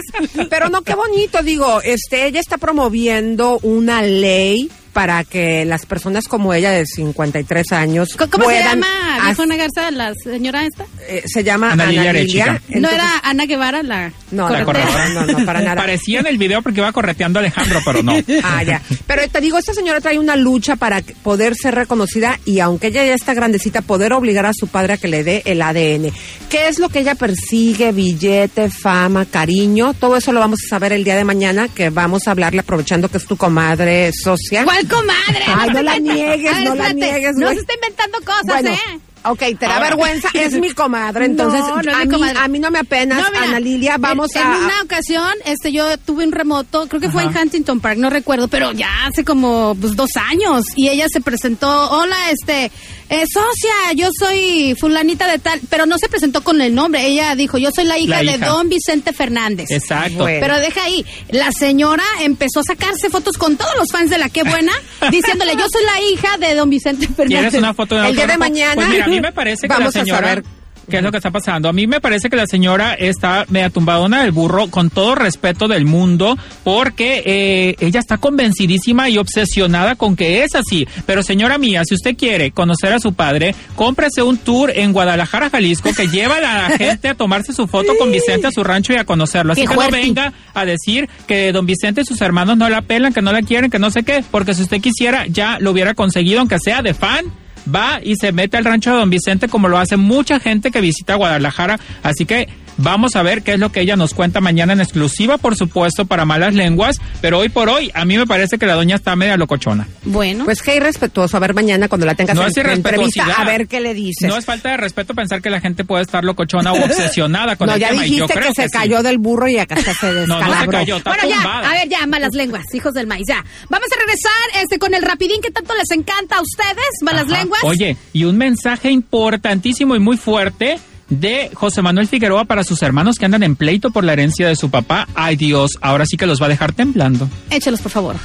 pero 0.49 0.69
no, 0.69 0.83
qué 0.83 0.95
bonito, 0.95 1.43
digo, 1.43 1.81
este, 1.81 2.27
ella 2.27 2.39
está 2.39 2.57
promoviendo 2.57 3.59
una 3.61 4.01
ley 4.01 4.71
para 4.95 5.25
que 5.25 5.65
las 5.65 5.85
personas 5.85 6.29
como 6.29 6.53
ella 6.53 6.71
de 6.71 6.85
53 6.85 7.71
años 7.73 8.15
¿Cómo 8.17 8.29
se 8.31 8.37
puedan 8.39 8.79
llama, 8.79 9.25
viejona 9.25 9.57
Garza, 9.57 9.91
la 9.91 10.13
señora 10.23 10.63
esta? 10.65 10.85
eh, 11.09 11.21
se 11.25 11.43
llama 11.43 11.73
Ana 11.73 11.83
Ana, 11.89 12.13
Lilia. 12.13 12.61
¿No 12.69 12.89
era 12.89 13.19
Ana 13.21 13.45
Guevara 13.45 13.83
la 13.83 14.13
No, 14.31 14.49
La 14.49 14.61
no, 14.63 15.25
no, 15.25 15.45
para 15.45 15.59
nada. 15.59 15.75
Parecía 15.75 16.21
en 16.21 16.27
el 16.27 16.37
video 16.37 16.61
porque 16.61 16.79
iba 16.79 16.93
correteando 16.93 17.39
a 17.39 17.41
Alejandro, 17.41 17.81
pero 17.85 18.01
no. 18.03 18.13
Ah, 18.43 18.63
ya. 18.63 18.81
Pero 19.05 19.27
te 19.27 19.41
digo, 19.41 19.57
esta 19.57 19.73
señora 19.73 19.99
trae 19.99 20.17
una 20.17 20.37
lucha 20.37 20.77
para 20.77 21.01
que- 21.01 21.13
poder 21.13 21.55
ser 21.55 21.75
reconocida 21.75 22.39
y 22.45 22.61
aunque 22.61 22.87
ella 22.87 23.03
ya 23.05 23.15
está 23.15 23.33
grandecita, 23.33 23.81
poder 23.81 24.13
obligar 24.13 24.45
a 24.45 24.53
su 24.53 24.67
padre 24.67 24.93
a 24.93 24.97
que 24.97 25.09
le 25.09 25.25
dé 25.25 25.41
el 25.45 25.61
ADN. 25.61 26.13
¿Qué 26.49 26.69
es 26.69 26.79
lo 26.79 26.87
que 26.87 26.99
ella 26.99 27.15
persigue? 27.15 27.91
Billete, 27.91 28.69
fama, 28.69 29.25
cariño. 29.25 29.93
Todo 29.93 30.15
eso 30.15 30.31
lo 30.31 30.39
vamos 30.39 30.59
a 30.65 30.69
saber 30.69 30.93
el 30.93 31.03
día 31.03 31.17
de 31.17 31.25
mañana, 31.25 31.67
que 31.67 31.89
vamos 31.89 32.27
a 32.27 32.31
hablarle 32.31 32.61
aprovechando 32.61 33.09
que 33.09 33.17
es 33.17 33.25
tu 33.25 33.35
comadre 33.35 34.11
socia. 34.13 34.63
¿Cuál 34.63 34.84
comadre? 34.87 35.43
Ay, 35.47 35.69
no 35.71 35.81
la 35.81 35.97
inventa- 35.97 36.13
niegues, 36.13 36.55
ver, 36.55 36.63
no 36.69 36.75
la 36.75 36.93
niegues, 36.93 37.35
No 37.35 37.49
se 37.49 37.55
está 37.55 37.73
inventando 37.73 38.17
cosas, 38.19 38.43
Bueno, 38.45 38.69
¿eh? 38.71 38.99
Ok, 39.27 39.39
te 39.39 39.65
da 39.65 39.79
vergüenza, 39.79 40.29
es 40.35 40.53
mi 40.53 40.69
comadre, 40.69 41.25
entonces 41.31 41.59
No, 41.61 41.81
no 41.81 41.81
es 41.81 41.87
a, 41.95 41.99
mi 42.01 42.05
mí, 42.05 42.11
comadre. 42.13 42.37
a 42.39 42.47
mí 42.47 42.59
no 42.59 42.69
me 42.69 42.77
apenas, 42.77 43.19
No, 43.19 43.31
mira, 43.31 43.43
Ana 43.45 43.59
Lilia, 43.59 43.95
vamos 43.97 44.35
en, 44.35 44.43
a... 44.43 44.55
En 44.57 44.63
una 44.65 44.81
ocasión, 44.83 45.27
este, 45.45 45.71
yo 45.71 45.97
tuve 45.97 46.25
un 46.27 46.31
remoto, 46.31 46.85
creo 46.87 47.01
que 47.01 47.09
fue 47.09 47.23
en. 47.23 47.35
Huntington 47.35 47.79
Park, 47.79 47.97
no 47.97 48.11
recuerdo, 48.11 48.47
pero 48.47 48.71
ya 48.71 49.07
hace 49.07 49.23
como 49.25 49.75
pues, 49.81 49.95
dos 49.95 50.11
años. 50.29 50.65
Y 50.75 50.89
ella 50.89 51.07
se 51.11 51.21
presentó, 51.21 51.67
hola, 51.89 52.15
este, 52.29 52.71
eh, 53.09 53.25
socia, 53.31 53.93
yo 53.95 54.09
soy 54.17 54.75
fulanita 54.79 55.29
de 55.29 55.37
tal, 55.39 55.59
pero 55.69 55.85
no 55.85 55.97
se 55.97 56.09
presentó 56.09 56.43
con 56.43 56.59
el 56.61 56.73
nombre. 56.73 57.05
Ella 57.05 57.35
dijo, 57.35 57.57
yo 57.57 57.69
soy 57.71 57.85
la 57.85 57.97
hija, 57.97 58.23
La 58.23 58.31
de 58.31 58.37
don 58.39 58.67
Vicente 58.67 59.13
Fernández. 59.13 59.69
Exacto. 59.69 60.19
Bueno. 60.19 60.39
Pero 60.41 60.59
deja 60.59 60.83
ahí, 60.83 61.05
la 61.29 61.51
señora 61.51 62.03
empezó 62.21 62.61
a 62.61 62.63
sacarse 62.63 63.09
fotos 63.09 63.37
con 63.37 63.57
todos 63.57 63.73
los 63.77 63.91
fans 63.91 64.09
de 64.09 64.17
la 64.17 64.29
Qué 64.29 64.43
Buena, 64.43 64.73
diciéndole, 65.11 65.53
yo 65.55 65.65
soy 65.71 65.83
la 65.85 66.01
hija 66.11 66.37
de 66.37 66.55
don 66.55 66.69
Vicente 66.69 67.07
Fernández. 67.07 67.39
¿Quieres 67.39 67.53
una 67.55 67.73
foto 67.73 67.95
de 67.95 68.09
El 68.09 68.15
día 68.15 68.27
de 68.27 68.37
mañana 68.37 68.75
Pues 68.75 68.89
mira, 68.89 69.05
a 69.05 69.07
mí 69.07 69.21
me 69.21 69.31
parece 69.31 69.67
que 69.67 69.73
vamos 69.73 69.93
la 69.95 70.01
a 70.01 70.05
saber. 70.05 70.43
¿Qué 70.89 70.97
es 70.97 71.03
lo 71.03 71.11
que 71.11 71.17
está 71.17 71.31
pasando? 71.31 71.69
A 71.69 71.73
mí 71.73 71.87
me 71.87 71.99
parece 71.99 72.29
que 72.29 72.35
la 72.35 72.45
señora 72.47 72.93
está 72.93 73.45
media 73.49 73.69
tumbadona 73.69 74.21
del 74.21 74.31
burro, 74.31 74.67
con 74.69 74.89
todo 74.89 75.15
respeto 75.15 75.67
del 75.67 75.85
mundo, 75.85 76.37
porque 76.63 77.23
eh, 77.25 77.75
ella 77.79 77.99
está 77.99 78.17
convencidísima 78.17 79.09
y 79.09 79.17
obsesionada 79.17 79.95
con 79.95 80.15
que 80.15 80.43
es 80.43 80.55
así. 80.55 80.87
Pero 81.05 81.23
señora 81.23 81.57
mía, 81.57 81.83
si 81.85 81.95
usted 81.95 82.15
quiere 82.15 82.51
conocer 82.51 82.93
a 82.93 82.99
su 82.99 83.13
padre, 83.13 83.55
cómprese 83.75 84.21
un 84.21 84.37
tour 84.37 84.71
en 84.75 84.93
Guadalajara, 84.93 85.49
Jalisco, 85.49 85.91
que 85.93 86.07
lleva 86.07 86.37
a 86.37 86.41
la 86.41 86.69
gente 86.77 87.09
a 87.09 87.15
tomarse 87.15 87.53
su 87.53 87.67
foto 87.67 87.93
con 87.97 88.11
Vicente 88.11 88.47
a 88.47 88.51
su 88.51 88.63
rancho 88.63 88.93
y 88.93 88.97
a 88.97 89.05
conocerlo. 89.05 89.53
Así 89.53 89.61
Qué 89.61 89.67
que 89.67 89.75
no 89.75 89.89
venga 89.89 90.33
a 90.53 90.65
decir 90.65 91.09
que 91.27 91.51
don 91.51 91.65
Vicente 91.65 92.01
y 92.01 92.05
sus 92.05 92.21
hermanos 92.21 92.57
no 92.57 92.69
la 92.69 92.81
pelan, 92.81 93.13
que 93.13 93.21
no 93.21 93.31
la 93.31 93.41
quieren, 93.41 93.71
que 93.71 93.79
no 93.79 93.91
sé 93.91 94.03
qué, 94.03 94.23
porque 94.31 94.53
si 94.53 94.63
usted 94.63 94.81
quisiera 94.81 95.25
ya 95.27 95.57
lo 95.59 95.71
hubiera 95.71 95.93
conseguido, 95.93 96.39
aunque 96.39 96.59
sea 96.59 96.81
de 96.81 96.93
fan. 96.93 97.25
Va 97.73 97.99
y 98.03 98.15
se 98.15 98.31
mete 98.31 98.57
al 98.57 98.65
rancho 98.65 98.91
de 98.91 98.97
don 98.97 99.09
Vicente 99.09 99.47
como 99.47 99.67
lo 99.67 99.77
hace 99.77 99.97
mucha 99.97 100.39
gente 100.39 100.71
que 100.71 100.81
visita 100.81 101.15
Guadalajara. 101.15 101.79
Así 102.03 102.25
que 102.25 102.47
vamos 102.77 103.15
a 103.15 103.23
ver 103.23 103.41
qué 103.43 103.53
es 103.53 103.59
lo 103.59 103.71
que 103.71 103.81
ella 103.81 103.95
nos 103.95 104.13
cuenta 104.13 104.41
mañana 104.41 104.73
en 104.73 104.81
exclusiva, 104.81 105.37
por 105.37 105.55
supuesto, 105.55 106.05
para 106.05 106.25
malas 106.25 106.53
lenguas. 106.53 106.97
Pero 107.21 107.39
hoy 107.39 107.49
por 107.49 107.69
hoy, 107.69 107.91
a 107.93 108.05
mí 108.05 108.17
me 108.17 108.25
parece 108.27 108.57
que 108.57 108.65
la 108.65 108.73
doña 108.75 108.95
está 108.95 109.15
media 109.15 109.37
locochona. 109.37 109.87
Bueno. 110.03 110.45
Pues 110.45 110.61
qué 110.61 110.75
irrespetuoso, 110.75 111.37
a 111.37 111.39
ver 111.39 111.53
mañana 111.53 111.87
cuando 111.87 112.05
la 112.05 112.15
tengas 112.15 112.35
No 112.35 112.43
en 112.43 112.47
es 112.49 112.57
entrevista, 112.57 113.25
a 113.37 113.43
ver 113.45 113.67
qué 113.67 113.79
le 113.79 113.93
dices. 113.93 114.27
No 114.29 114.37
es 114.37 114.45
falta 114.45 114.69
de 114.71 114.77
respeto 114.77 115.13
pensar 115.13 115.41
que 115.41 115.49
la 115.49 115.61
gente 115.61 115.83
puede 115.85 116.03
estar 116.03 116.23
locochona 116.23 116.73
o 116.73 116.75
obsesionada 116.85 117.55
con 117.55 117.67
No, 117.67 117.73
el 117.75 117.79
ya 117.79 117.89
tema. 117.89 118.05
y 118.05 118.09
yo 118.09 118.13
dijiste 118.25 118.33
creo 118.33 118.49
que 118.53 118.61
se 118.63 118.67
sí. 118.67 118.77
cayó 118.77 119.03
del 119.03 119.17
burro 119.17 119.47
y 119.47 119.57
acá 119.57 119.75
se 119.81 119.81
No, 119.81 119.91
no 119.91 120.37
se 120.37 120.45
descalabró. 120.45 120.71
cayó, 120.71 120.97
está 120.97 121.09
Bueno, 121.11 121.29
ya, 121.29 121.41
a 121.69 121.73
ver, 121.73 121.89
ya, 121.89 122.05
malas 122.07 122.33
lenguas, 122.33 122.63
hijos 122.73 122.93
del 122.93 123.07
maíz, 123.07 123.25
ya. 123.27 123.43
Vamos 123.69 123.87
a 123.91 123.99
regresar 123.99 124.63
este 124.63 124.79
con 124.79 124.93
el 124.93 125.01
rapidín 125.01 125.41
que 125.41 125.51
tanto 125.51 125.73
les 125.75 125.89
encanta 125.91 126.37
a 126.37 126.41
ustedes, 126.41 126.85
malas 127.01 127.25
Ajá. 127.31 127.39
lenguas. 127.41 127.63
Oye, 127.63 127.97
y 128.13 128.23
un 128.25 128.37
mensaje 128.37 128.91
importantísimo 128.91 129.95
y 129.95 129.99
muy 129.99 130.17
fuerte 130.17 130.77
de 131.09 131.51
José 131.53 131.81
Manuel 131.81 132.07
Figueroa 132.07 132.45
para 132.45 132.63
sus 132.63 132.81
hermanos 132.81 133.17
que 133.17 133.25
andan 133.25 133.43
en 133.43 133.55
pleito 133.55 133.91
por 133.91 134.03
la 134.03 134.13
herencia 134.13 134.47
de 134.47 134.55
su 134.55 134.69
papá. 134.69 135.07
Ay 135.15 135.35
Dios, 135.35 135.71
ahora 135.81 136.05
sí 136.05 136.17
que 136.17 136.25
los 136.25 136.41
va 136.41 136.47
a 136.47 136.49
dejar 136.49 136.73
temblando. 136.73 137.29
Échalos, 137.49 137.81
por 137.81 137.91
favor. 137.91 138.15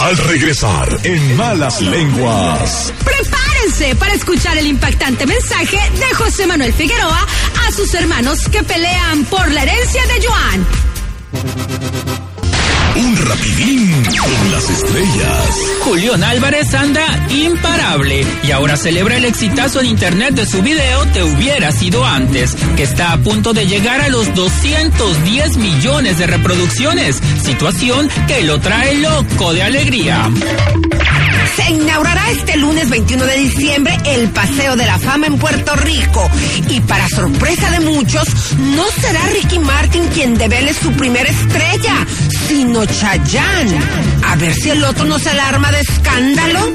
Al 0.00 0.16
regresar 0.16 0.88
en 1.04 1.36
Malas 1.36 1.80
Lenguas. 1.80 2.92
Prepárense 3.04 3.94
para 3.96 4.14
escuchar 4.14 4.56
el 4.58 4.66
impactante 4.66 5.26
mensaje 5.26 5.78
de 5.98 6.14
José 6.14 6.46
Manuel 6.46 6.72
Figueroa 6.72 7.26
a 7.66 7.72
sus 7.72 7.92
hermanos 7.94 8.48
que 8.48 8.62
pelean 8.62 9.24
por 9.24 9.50
la 9.50 9.62
herencia 9.62 10.02
de 10.06 10.26
Joan. 10.26 10.66
Un 12.98 13.16
rapidín 13.16 13.92
con 14.18 14.50
las 14.50 14.68
estrellas. 14.68 15.56
Julián 15.84 16.24
Álvarez 16.24 16.74
anda 16.74 17.04
imparable 17.30 18.26
y 18.42 18.50
ahora 18.50 18.76
celebra 18.76 19.16
el 19.16 19.24
exitazo 19.24 19.80
en 19.80 19.86
internet 19.86 20.34
de 20.34 20.44
su 20.44 20.62
video 20.62 21.06
Te 21.12 21.22
hubiera 21.22 21.70
sido 21.70 22.04
antes, 22.04 22.56
que 22.76 22.82
está 22.82 23.12
a 23.12 23.18
punto 23.18 23.52
de 23.52 23.66
llegar 23.66 24.00
a 24.00 24.08
los 24.08 24.34
210 24.34 25.56
millones 25.58 26.18
de 26.18 26.26
reproducciones, 26.26 27.22
situación 27.42 28.08
que 28.26 28.42
lo 28.42 28.58
trae 28.58 28.96
loco 28.96 29.52
de 29.52 29.62
alegría. 29.62 30.28
Inaugurará 31.70 32.30
este 32.30 32.56
lunes 32.56 32.88
21 32.88 33.24
de 33.24 33.36
diciembre 33.36 33.98
el 34.06 34.28
Paseo 34.30 34.76
de 34.76 34.86
la 34.86 34.98
Fama 34.98 35.26
en 35.26 35.38
Puerto 35.38 35.76
Rico. 35.76 36.30
Y 36.68 36.80
para 36.80 37.06
sorpresa 37.08 37.70
de 37.70 37.80
muchos, 37.80 38.26
no 38.58 38.84
será 39.00 39.20
Ricky 39.26 39.58
Martin 39.58 40.06
quien 40.08 40.34
devele 40.36 40.72
su 40.72 40.90
primera 40.92 41.28
estrella, 41.28 42.06
sino 42.48 42.84
Chayanne. 42.86 43.78
A 44.24 44.36
ver 44.36 44.54
si 44.54 44.70
el 44.70 44.82
otro 44.82 45.04
no 45.04 45.18
se 45.18 45.30
alarma 45.30 45.70
de 45.70 45.80
escándalo. 45.80 46.72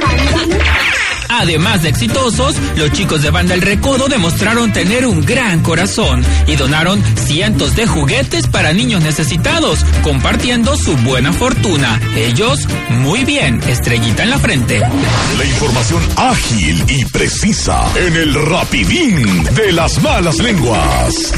Además 1.39 1.81
de 1.81 1.89
exitosos, 1.89 2.55
los 2.75 2.91
chicos 2.91 3.23
de 3.23 3.31
Banda 3.31 3.55
El 3.55 3.61
Recodo 3.61 4.07
demostraron 4.07 4.71
tener 4.71 5.07
un 5.07 5.25
gran 5.25 5.61
corazón 5.61 6.23
y 6.45 6.55
donaron 6.55 7.03
cientos 7.25 7.75
de 7.75 7.87
juguetes 7.87 8.47
para 8.47 8.71
niños 8.71 9.01
necesitados, 9.01 9.83
compartiendo 10.03 10.77
su 10.77 10.95
buena 10.97 11.33
fortuna. 11.33 11.99
Ellos, 12.15 12.67
muy 12.89 13.25
bien, 13.25 13.59
estrellita 13.67 14.23
en 14.23 14.29
la 14.29 14.37
frente. 14.37 14.79
La 14.79 15.45
información 15.45 16.03
ágil 16.17 16.83
y 16.87 17.03
precisa 17.05 17.83
en 17.95 18.15
el 18.15 18.33
rapidín 18.35 19.43
de 19.55 19.71
las 19.71 20.01
malas 20.03 20.37
lenguas. 20.37 21.33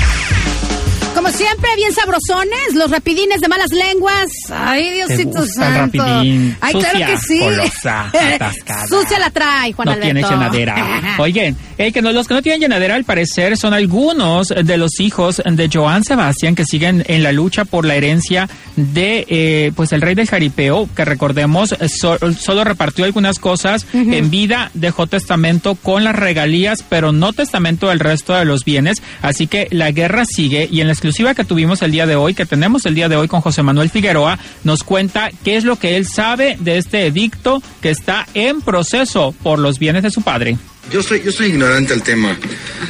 Como 1.15 1.29
siempre, 1.29 1.69
bien 1.77 1.91
sabrosones, 1.93 2.75
los 2.75 2.91
rapidines 2.91 3.39
de 3.41 3.47
malas 3.47 3.71
lenguas. 3.71 4.27
Ay, 4.51 4.91
Diosito 4.93 5.45
santo. 5.47 5.97
rapidín? 6.03 6.55
Ay, 6.61 6.73
claro 6.73 6.99
que 6.99 7.17
sí. 7.17 7.41
atascada. 7.83 8.87
Sucia 8.87 9.19
la 9.19 9.29
trae, 9.29 9.73
Juan 9.73 9.85
no 9.87 9.91
Alberto. 9.93 10.13
tiene 10.13 10.21
llenadera. 10.29 11.15
Oigan, 11.19 11.55
eh, 11.77 11.91
que 11.91 12.01
no- 12.01 12.11
los 12.11 12.27
que 12.27 12.33
no 12.33 12.41
tienen 12.41 12.61
llenadera 12.61 12.95
al 12.95 13.03
parecer 13.05 13.57
son 13.57 13.73
algunos 13.73 14.49
de 14.49 14.77
los 14.77 14.99
hijos 14.99 15.41
de 15.45 15.69
Joan 15.71 16.03
Sebastián 16.03 16.55
que 16.55 16.65
siguen 16.65 17.03
en 17.07 17.23
la 17.23 17.31
lucha 17.31 17.65
por 17.65 17.85
la 17.85 17.95
herencia 17.95 18.49
de 18.75 19.25
eh, 19.29 19.71
pues 19.75 19.91
el 19.93 20.01
rey 20.01 20.15
del 20.15 20.27
jaripeo, 20.27 20.89
que 20.95 21.05
recordemos 21.05 21.75
so- 21.87 22.17
solo 22.37 22.63
repartió 22.63 23.05
algunas 23.05 23.39
cosas 23.39 23.85
en 23.93 24.29
vida, 24.29 24.69
dejó 24.73 25.07
testamento 25.07 25.75
con 25.75 26.03
las 26.03 26.15
regalías, 26.15 26.83
pero 26.87 27.11
no 27.11 27.33
testamento 27.33 27.87
del 27.89 27.99
resto 27.99 28.33
de 28.33 28.45
los 28.45 28.63
bienes, 28.65 29.01
así 29.21 29.47
que 29.47 29.67
la 29.71 29.91
guerra 29.91 30.23
sigue 30.25 30.67
y 30.69 30.81
en 30.81 30.87
la 30.87 30.93
exclusiva 31.05 31.35
que 31.35 31.43
tuvimos 31.43 31.83
el 31.83 31.91
día 31.91 32.07
de 32.07 32.15
hoy, 32.15 32.33
que 32.33 32.47
tenemos 32.47 32.83
el 32.87 32.95
día 32.95 33.07
de 33.07 33.15
hoy 33.15 33.27
con 33.27 33.39
José 33.39 33.61
Manuel 33.61 33.91
Figueroa, 33.91 34.39
nos 34.63 34.83
cuenta 34.83 35.29
qué 35.43 35.55
es 35.55 35.63
lo 35.63 35.75
que 35.77 35.97
él 35.97 36.07
sabe 36.07 36.57
de 36.59 36.79
este 36.79 37.05
edicto 37.05 37.61
que 37.79 37.91
está 37.91 38.27
en 38.33 38.61
proceso 38.61 39.35
por 39.43 39.59
los 39.59 39.77
bienes 39.77 40.01
de 40.01 40.09
su 40.09 40.23
padre. 40.23 40.57
Yo 40.91 41.03
soy, 41.03 41.21
yo 41.23 41.31
soy 41.31 41.49
ignorante 41.49 41.93
al 41.93 42.01
tema. 42.01 42.35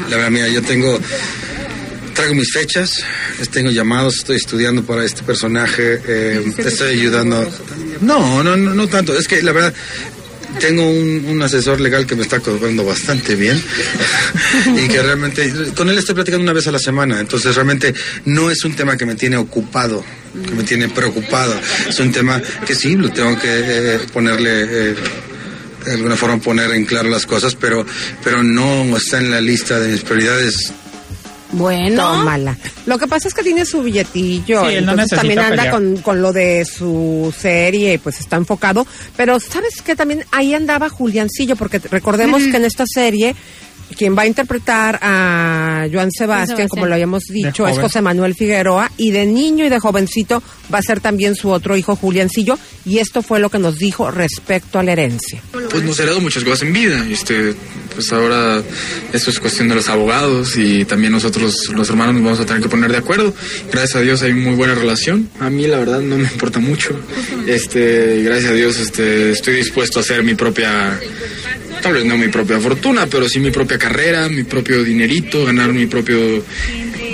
La 0.10 0.16
verdad, 0.16 0.32
mira, 0.32 0.48
yo 0.48 0.62
tengo. 0.62 0.98
Traigo 2.14 2.36
mis 2.36 2.54
fechas, 2.54 3.04
les 3.38 3.50
tengo 3.50 3.72
llamados, 3.72 4.16
estoy 4.20 4.38
estudiando 4.38 4.86
para 4.86 5.04
este 5.04 5.22
personaje, 5.24 6.00
eh, 6.08 6.54
estoy 6.60 6.98
ayudando. 6.98 7.46
No, 8.00 8.42
no, 8.42 8.56
no, 8.56 8.74
no 8.74 8.88
tanto. 8.88 9.18
Es 9.18 9.28
que 9.28 9.44
la 9.44 9.52
verdad, 9.52 9.74
tengo 10.60 10.90
un, 10.90 11.26
un 11.28 11.42
asesor 11.42 11.80
legal 11.80 12.06
que 12.06 12.16
me 12.16 12.24
está 12.24 12.40
cobrando 12.40 12.86
bastante 12.86 13.36
bien. 13.36 13.62
Y 14.76 14.88
que 14.88 15.02
realmente 15.02 15.52
con 15.76 15.90
él 15.90 15.98
estoy 15.98 16.16
platicando 16.16 16.44
una 16.44 16.54
vez 16.54 16.68
a 16.68 16.72
la 16.72 16.80
semana. 16.80 17.20
Entonces 17.20 17.56
realmente 17.56 17.94
no 18.26 18.50
es 18.50 18.64
un 18.64 18.76
tema 18.76 18.98
que 18.98 19.06
me 19.06 19.16
tiene 19.16 19.38
ocupado 19.38 20.04
que 20.44 20.52
me 20.52 20.64
tiene 20.64 20.90
preocupado. 20.90 21.56
Es 21.88 22.00
un 22.00 22.12
tema 22.12 22.42
que 22.66 22.76
sí 22.76 22.96
lo 22.96 23.10
tengo 23.10 23.40
que 23.40 23.48
eh, 23.48 24.00
ponerle 24.12 24.92
eh, 24.92 24.96
de 25.86 25.92
alguna 25.94 26.16
forma 26.16 26.40
poner 26.40 26.72
en 26.72 26.86
claro 26.86 27.10
las 27.10 27.26
cosas 27.28 27.56
pero 27.56 27.86
pero 28.24 28.42
no 28.42 28.98
está 28.98 29.20
en 29.20 29.30
la 29.30 29.40
lista 29.40 29.80
de 29.80 29.90
mis 29.90 30.02
prioridades 30.02 30.74
Bueno. 31.52 32.02
Tómala. 32.02 32.58
Lo 32.86 32.98
que 32.98 33.08
pasa 33.08 33.28
es 33.28 33.34
que 33.34 33.44
tiene 33.44 33.66
su 33.66 33.82
billetillo, 33.82 34.68
Sí, 34.68 34.76
él 34.76 34.86
no 34.86 34.92
entonces 34.94 35.18
necesita 35.18 35.18
también 35.18 35.40
anda 35.40 35.72
con, 35.72 35.98
con 35.98 36.22
lo 36.22 36.34
de 36.34 36.66
su 36.66 37.34
serie, 37.38 37.94
y 37.94 37.98
pues 37.98 38.20
está 38.20 38.36
enfocado. 38.36 38.86
Pero 39.16 39.40
sabes 39.40 39.82
que 39.82 39.96
también 39.96 40.26
ahí 40.32 40.54
andaba 40.54 40.90
Juliancillo, 40.90 41.56
porque 41.56 41.80
recordemos 41.80 42.44
que 42.44 42.58
en 42.58 42.66
esta 42.66 42.86
serie 42.88 43.36
quien 43.96 44.18
va 44.18 44.24
a 44.24 44.28
interpretar 44.28 45.00
a 45.02 45.88
Joan 45.92 46.12
Sebastián, 46.12 46.48
Sebastián. 46.48 46.68
como 46.68 46.86
lo 46.86 46.94
habíamos 46.94 47.24
dicho, 47.24 47.68
es. 47.68 47.80
José 47.80 48.02
Manuel 48.02 48.36
Figueroa, 48.36 48.92
y 48.98 49.12
de 49.12 49.26
niño 49.26 49.66
y 49.66 49.70
de 49.70 49.80
jovencito 49.80 50.42
va 50.74 50.80
a 50.80 50.82
ser 50.82 51.00
también 51.00 51.36
su 51.36 51.50
otro 51.50 51.76
hijo 51.76 51.96
Juliancillo, 51.96 52.58
y 52.86 53.00
esto 53.00 53.22
fue 53.22 53.40
lo 53.40 53.50
que 53.50 53.60
nos 53.60 53.78
dijo 53.78 54.12
respecto 54.12 54.80
a 54.80 54.84
la 54.84 54.92
herencia. 54.92 55.42
Pues 55.52 55.84
nos 55.84 56.00
heredó 56.00 56.20
muchas 56.22 56.44
cosas 56.44 56.64
en 56.64 56.74
vida. 56.74 57.06
Este, 57.10 57.56
pues 57.96 58.12
ahora 58.12 58.62
eso 59.14 59.30
es 59.30 59.40
cuestión 59.40 59.70
de 59.70 59.76
los 59.76 59.90
abogados 59.90 60.58
y 60.58 60.86
también 60.86 61.14
nosotros 61.14 61.70
los 61.74 61.90
hermanos 61.90 62.16
nos 62.16 62.24
vamos 62.24 62.40
a 62.42 62.46
tener 62.46 62.62
que 62.62 62.70
poner 62.70 62.92
de 62.92 62.98
acuerdo. 62.98 63.34
Gracias 63.72 63.96
a 63.96 64.02
Dios 64.02 64.22
hay 64.22 64.34
muy 64.34 64.56
buena 64.56 64.76
relación. 64.76 65.30
A 65.40 65.50
mí 65.50 65.66
la 65.66 65.80
verdad 65.80 66.02
no 66.02 66.18
me 66.18 66.24
importa 66.24 66.60
mucho. 66.60 67.00
Este, 67.48 68.22
gracias 68.24 68.52
a 68.52 68.54
Dios 68.54 68.78
este, 68.80 69.32
estoy 69.32 69.56
dispuesto 69.56 70.00
a 70.00 70.02
hacer 70.02 70.24
mi 70.24 70.36
propia 70.36 71.00
tal 71.86 71.94
vez 71.94 72.06
no 72.06 72.18
mi 72.18 72.30
propia 72.30 72.60
fortuna, 72.60 73.06
pero 73.06 73.30
sí 73.30 73.40
mi 73.40 73.52
propia 73.52 73.78
carrera, 73.78 74.28
mi 74.28 74.44
propio 74.44 74.84
dinerito, 74.84 75.46
ganar 75.46 75.72
mi 75.72 75.86
propio 75.86 76.44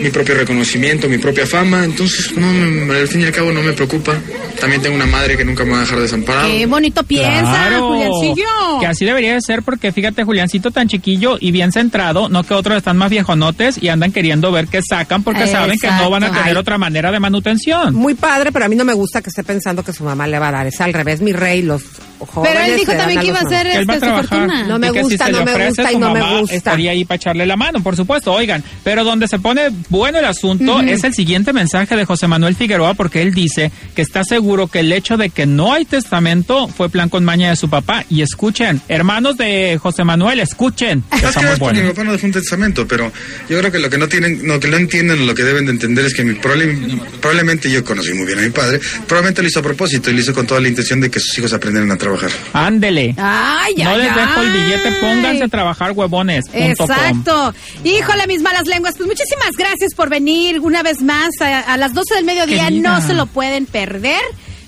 mi 0.02 0.10
propio 0.10 0.34
reconocimiento, 0.34 1.08
mi 1.10 1.18
propia 1.20 1.46
fama, 1.46 1.84
entonces 1.84 2.32
no, 2.38 2.48
me- 2.52 2.96
al 2.96 3.08
fin 3.08 3.22
y 3.22 3.26
al 3.26 3.32
cabo 3.34 3.52
no 3.52 3.62
me 3.62 3.74
preocupa. 3.74 4.16
También 4.60 4.82
tengo 4.82 4.96
una 4.96 5.06
madre 5.06 5.36
que 5.38 5.44
nunca 5.46 5.64
me 5.66 5.72
va 5.72 5.78
a 5.78 5.82
dejar 5.82 6.00
desamparado. 6.00 6.48
Qué 6.48 6.66
bonito 6.66 7.04
piensa, 7.04 7.42
Claro, 7.42 7.90
Juliancillo. 7.90 8.80
Que 8.80 8.88
así 8.88 9.06
debería 9.06 9.34
de 9.34 9.42
ser 9.42 9.62
porque 9.62 9.92
fíjate, 9.92 10.24
Juliancito 10.24 10.72
tan 10.72 10.88
chiquillo 10.88 11.38
y 11.40 11.52
bien 11.52 11.72
centrado, 11.72 12.30
no 12.30 12.44
que 12.44 12.54
otros 12.54 12.78
están 12.78 12.98
más 12.98 13.10
viejonotes 13.12 13.78
y 13.82 13.90
andan 13.90 14.12
queriendo 14.12 14.52
ver 14.52 14.68
qué 14.68 14.82
sacan 14.82 15.22
porque 15.24 15.46
saben 15.48 15.78
que 15.80 15.88
no 15.92 16.10
van 16.10 16.24
a 16.24 16.30
tener 16.32 16.46
Ay. 16.48 16.56
otra 16.56 16.78
manera 16.78 17.12
de 17.12 17.20
manutención. 17.20 17.94
Muy 17.94 18.14
padre, 18.16 18.52
pero 18.52 18.66
a 18.66 18.70
mí 18.70 18.76
no 18.76 18.86
me 18.86 18.94
gusta 18.94 19.22
que 19.22 19.30
esté 19.30 19.44
pensando 19.44 19.84
que 19.84 19.94
su 19.94 20.04
mamá 20.04 20.26
le 20.28 20.40
va 20.40 20.48
a 20.48 20.52
dar. 20.52 20.68
Es 20.68 20.80
al 20.82 20.94
revés, 20.94 21.22
mi 21.22 21.34
rey, 21.34 21.62
los 21.62 21.84
jóvenes. 22.30 22.56
Pero 22.58 22.72
él 22.74 22.80
dijo 22.80 22.92
también 22.94 23.20
que 23.22 23.28
iba 23.28 23.40
a 23.40 23.50
ser 23.50 23.68
este, 23.68 23.82
su 23.94 24.00
trabajar. 24.00 24.28
fortuna. 24.28 24.64
No 24.68 24.80
me 24.80 24.90
gusta, 24.92 25.26
si 25.26 25.32
no 25.32 25.46
me 25.46 25.68
gusta 25.68 25.92
y 25.92 25.94
su 25.94 26.00
no 26.00 26.14
me 26.14 26.40
gusta. 26.40 26.56
Estaría 26.56 26.92
ahí 26.92 27.06
para 27.06 27.16
echarle 27.18 27.46
la 27.46 27.56
mano, 27.58 27.82
por 27.84 27.96
supuesto. 27.96 28.32
Oigan, 28.34 28.64
pero 28.84 29.04
donde 29.04 29.28
se 29.28 29.40
pone 29.40 29.70
bueno 29.90 30.20
el 30.20 30.26
asunto 30.26 30.76
Ujú. 30.78 30.88
es 30.88 31.04
el 31.04 31.14
siguiente 31.14 31.54
mensaje 31.54 31.96
de 31.96 32.06
José 32.06 32.28
Manuel 32.28 32.56
Figueroa, 32.56 32.94
porque 32.94 33.22
él 33.22 33.34
dice 33.34 33.72
que 33.96 34.02
está 34.02 34.24
seguro 34.24 34.68
que 34.68 34.80
el 34.80 34.92
hecho 34.92 35.18
de 35.18 35.30
que 35.30 35.46
no 35.46 35.74
hay 35.74 35.86
testamento 35.86 36.68
fue 36.68 36.90
plan 36.90 37.10
con 37.10 37.24
maña 37.24 37.50
de 37.50 37.56
su 37.56 37.70
papá. 37.70 38.06
Y 38.10 38.22
escuchen, 38.22 38.82
hermanos 38.88 39.38
de 39.38 39.78
José 39.82 40.04
Manuel, 40.04 40.40
escuchen. 40.40 41.04
Que 41.10 41.26
está 41.28 41.42
muy 41.42 41.82
mi 41.82 41.88
papá 41.90 42.04
no 42.04 42.12
dejó 42.14 42.26
un 42.26 42.32
testamento, 42.34 42.88
pero 42.88 43.12
yo 43.50 43.58
creo 43.60 43.72
que 43.72 43.80
lo 43.80 43.90
que 43.90 43.98
no 43.98 44.08
tienen, 44.08 44.48
lo 44.48 44.60
que 44.60 44.68
no 44.68 44.78
entienden, 44.78 45.26
lo 45.26 45.34
que 45.36 45.44
deben 45.44 45.66
de 45.66 45.72
entender 45.72 46.06
es 46.06 46.14
que 46.14 46.24
mi 46.24 46.34
probable- 46.36 47.00
probablemente 47.20 47.70
yo 47.72 47.84
conocí 47.84 48.14
muy 48.14 48.26
bien 48.26 48.40
a 48.40 48.42
mi 48.42 48.50
padre, 48.50 48.80
probablemente 49.08 49.42
lo 49.42 49.48
hizo 49.48 49.60
a 49.60 49.64
propósito 49.64 50.10
y 50.10 50.14
lo 50.14 50.20
hizo 50.22 50.34
con 50.34 50.46
toda 50.48 50.60
la 50.60 50.68
intención 50.68 51.00
de 51.00 51.10
que 51.10 51.20
sus 51.20 51.38
hijos 51.38 51.54
aprendieran 51.54 51.92
a 51.92 51.98
trabajar. 51.98 52.11
Ándele. 52.54 53.16
Ay, 53.18 53.76
no 53.78 53.98
les 53.98 54.16
dejo 54.16 54.42
el 54.42 54.52
billete, 54.52 54.92
pónganse 55.02 55.44
a 55.44 55.48
trabajar 55.48 55.92
huevones. 55.92 56.46
Exacto. 56.54 57.54
Híjole, 57.84 58.28
mis 58.28 58.42
malas 58.42 58.68
lenguas. 58.68 58.96
Pues 58.98 59.08
muchísimas 59.08 59.52
gracias 59.58 59.94
por 59.96 60.10
venir 60.10 60.60
una 60.60 60.84
vez 60.84 61.02
más 61.02 61.30
a, 61.42 61.60
a 61.60 61.78
las 61.78 61.94
12 61.94 62.16
del 62.16 62.26
mediodía. 62.26 62.66
Querida. 62.66 63.00
No 63.00 63.06
se 63.06 63.14
lo 63.14 63.26
pueden 63.26 63.66
perder. 63.66 64.22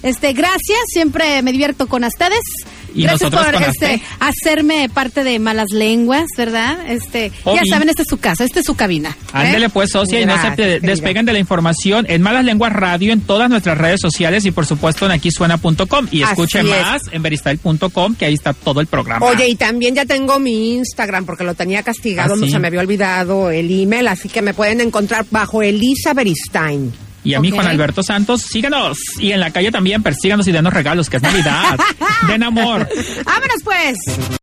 Este, 0.03 0.33
gracias. 0.33 0.79
Siempre 0.87 1.41
me 1.41 1.51
divierto 1.51 1.87
con 1.87 2.03
ustedes. 2.03 2.41
Y 2.95 3.03
gracias 3.03 3.31
nosotros 3.31 3.45
por 3.45 3.61
con 3.61 3.63
este, 3.71 4.01
hacerme 4.19 4.89
parte 4.89 5.23
de 5.23 5.39
malas 5.39 5.67
lenguas, 5.71 6.25
¿verdad? 6.37 6.77
Este, 6.89 7.31
ya 7.45 7.61
saben, 7.69 7.89
esta 7.89 8.01
es 8.03 8.07
su 8.07 8.17
casa, 8.17 8.43
esta 8.43 8.59
es 8.59 8.65
su 8.65 8.75
cabina. 8.75 9.09
¿eh? 9.09 9.31
Ándele 9.33 9.69
pues, 9.69 9.91
socia, 9.91 10.21
y 10.21 10.25
no 10.25 10.39
se 10.41 10.55
querida. 10.55 10.79
despeguen 10.87 11.25
de 11.25 11.33
la 11.33 11.39
información 11.39 12.05
en 12.09 12.21
Malas 12.21 12.45
Lenguas 12.45 12.71
Radio, 12.73 13.11
en 13.13 13.21
todas 13.21 13.49
nuestras 13.49 13.77
redes 13.77 13.99
sociales 14.01 14.45
y 14.45 14.51
por 14.51 14.65
supuesto 14.65 15.05
en 15.05 15.11
aquisuena.com. 15.11 16.07
Y 16.11 16.21
Así 16.23 16.31
escuche 16.31 16.59
es. 16.59 16.65
más 16.65 17.01
en 17.11 17.21
veristyle.com, 17.23 18.15
que 18.15 18.25
ahí 18.25 18.33
está 18.33 18.53
todo 18.53 18.81
el 18.81 18.87
programa. 18.87 19.25
Oye, 19.25 19.47
y 19.47 19.55
también 19.55 19.95
ya 19.95 20.05
tengo 20.05 20.39
mi 20.39 20.75
Instagram 20.75 21.25
porque 21.25 21.43
lo 21.43 21.53
tenía 21.55 21.83
castigado, 21.83 22.35
Ah, 22.35 22.37
sí. 22.39 22.51
se 22.51 22.59
me 22.59 22.67
había 22.67 22.79
olvidado 22.81 23.49
el 23.51 23.81
email, 23.81 24.07
así 24.07 24.29
que 24.29 24.41
me 24.41 24.53
pueden 24.53 24.81
encontrar 24.81 25.25
bajo 25.31 25.61
Elisa 25.61 26.13
Beristain. 26.13 26.91
Y 27.23 27.33
a 27.33 27.39
mí. 27.39 27.51
Juan 27.51 27.67
Alberto 27.67 28.03
Santos, 28.03 28.41
síganos. 28.41 28.97
Y 29.19 29.31
en 29.31 29.39
la 29.39 29.51
calle 29.51 29.71
también, 29.71 30.03
persíganos 30.03 30.47
y 30.47 30.51
denos 30.51 30.73
regalos, 30.73 31.09
que 31.09 31.17
es 31.17 31.23
Navidad. 31.23 31.79
Den 32.27 32.43
amor. 32.43 32.87
Vámonos 33.25 33.63
pues. 33.63 34.39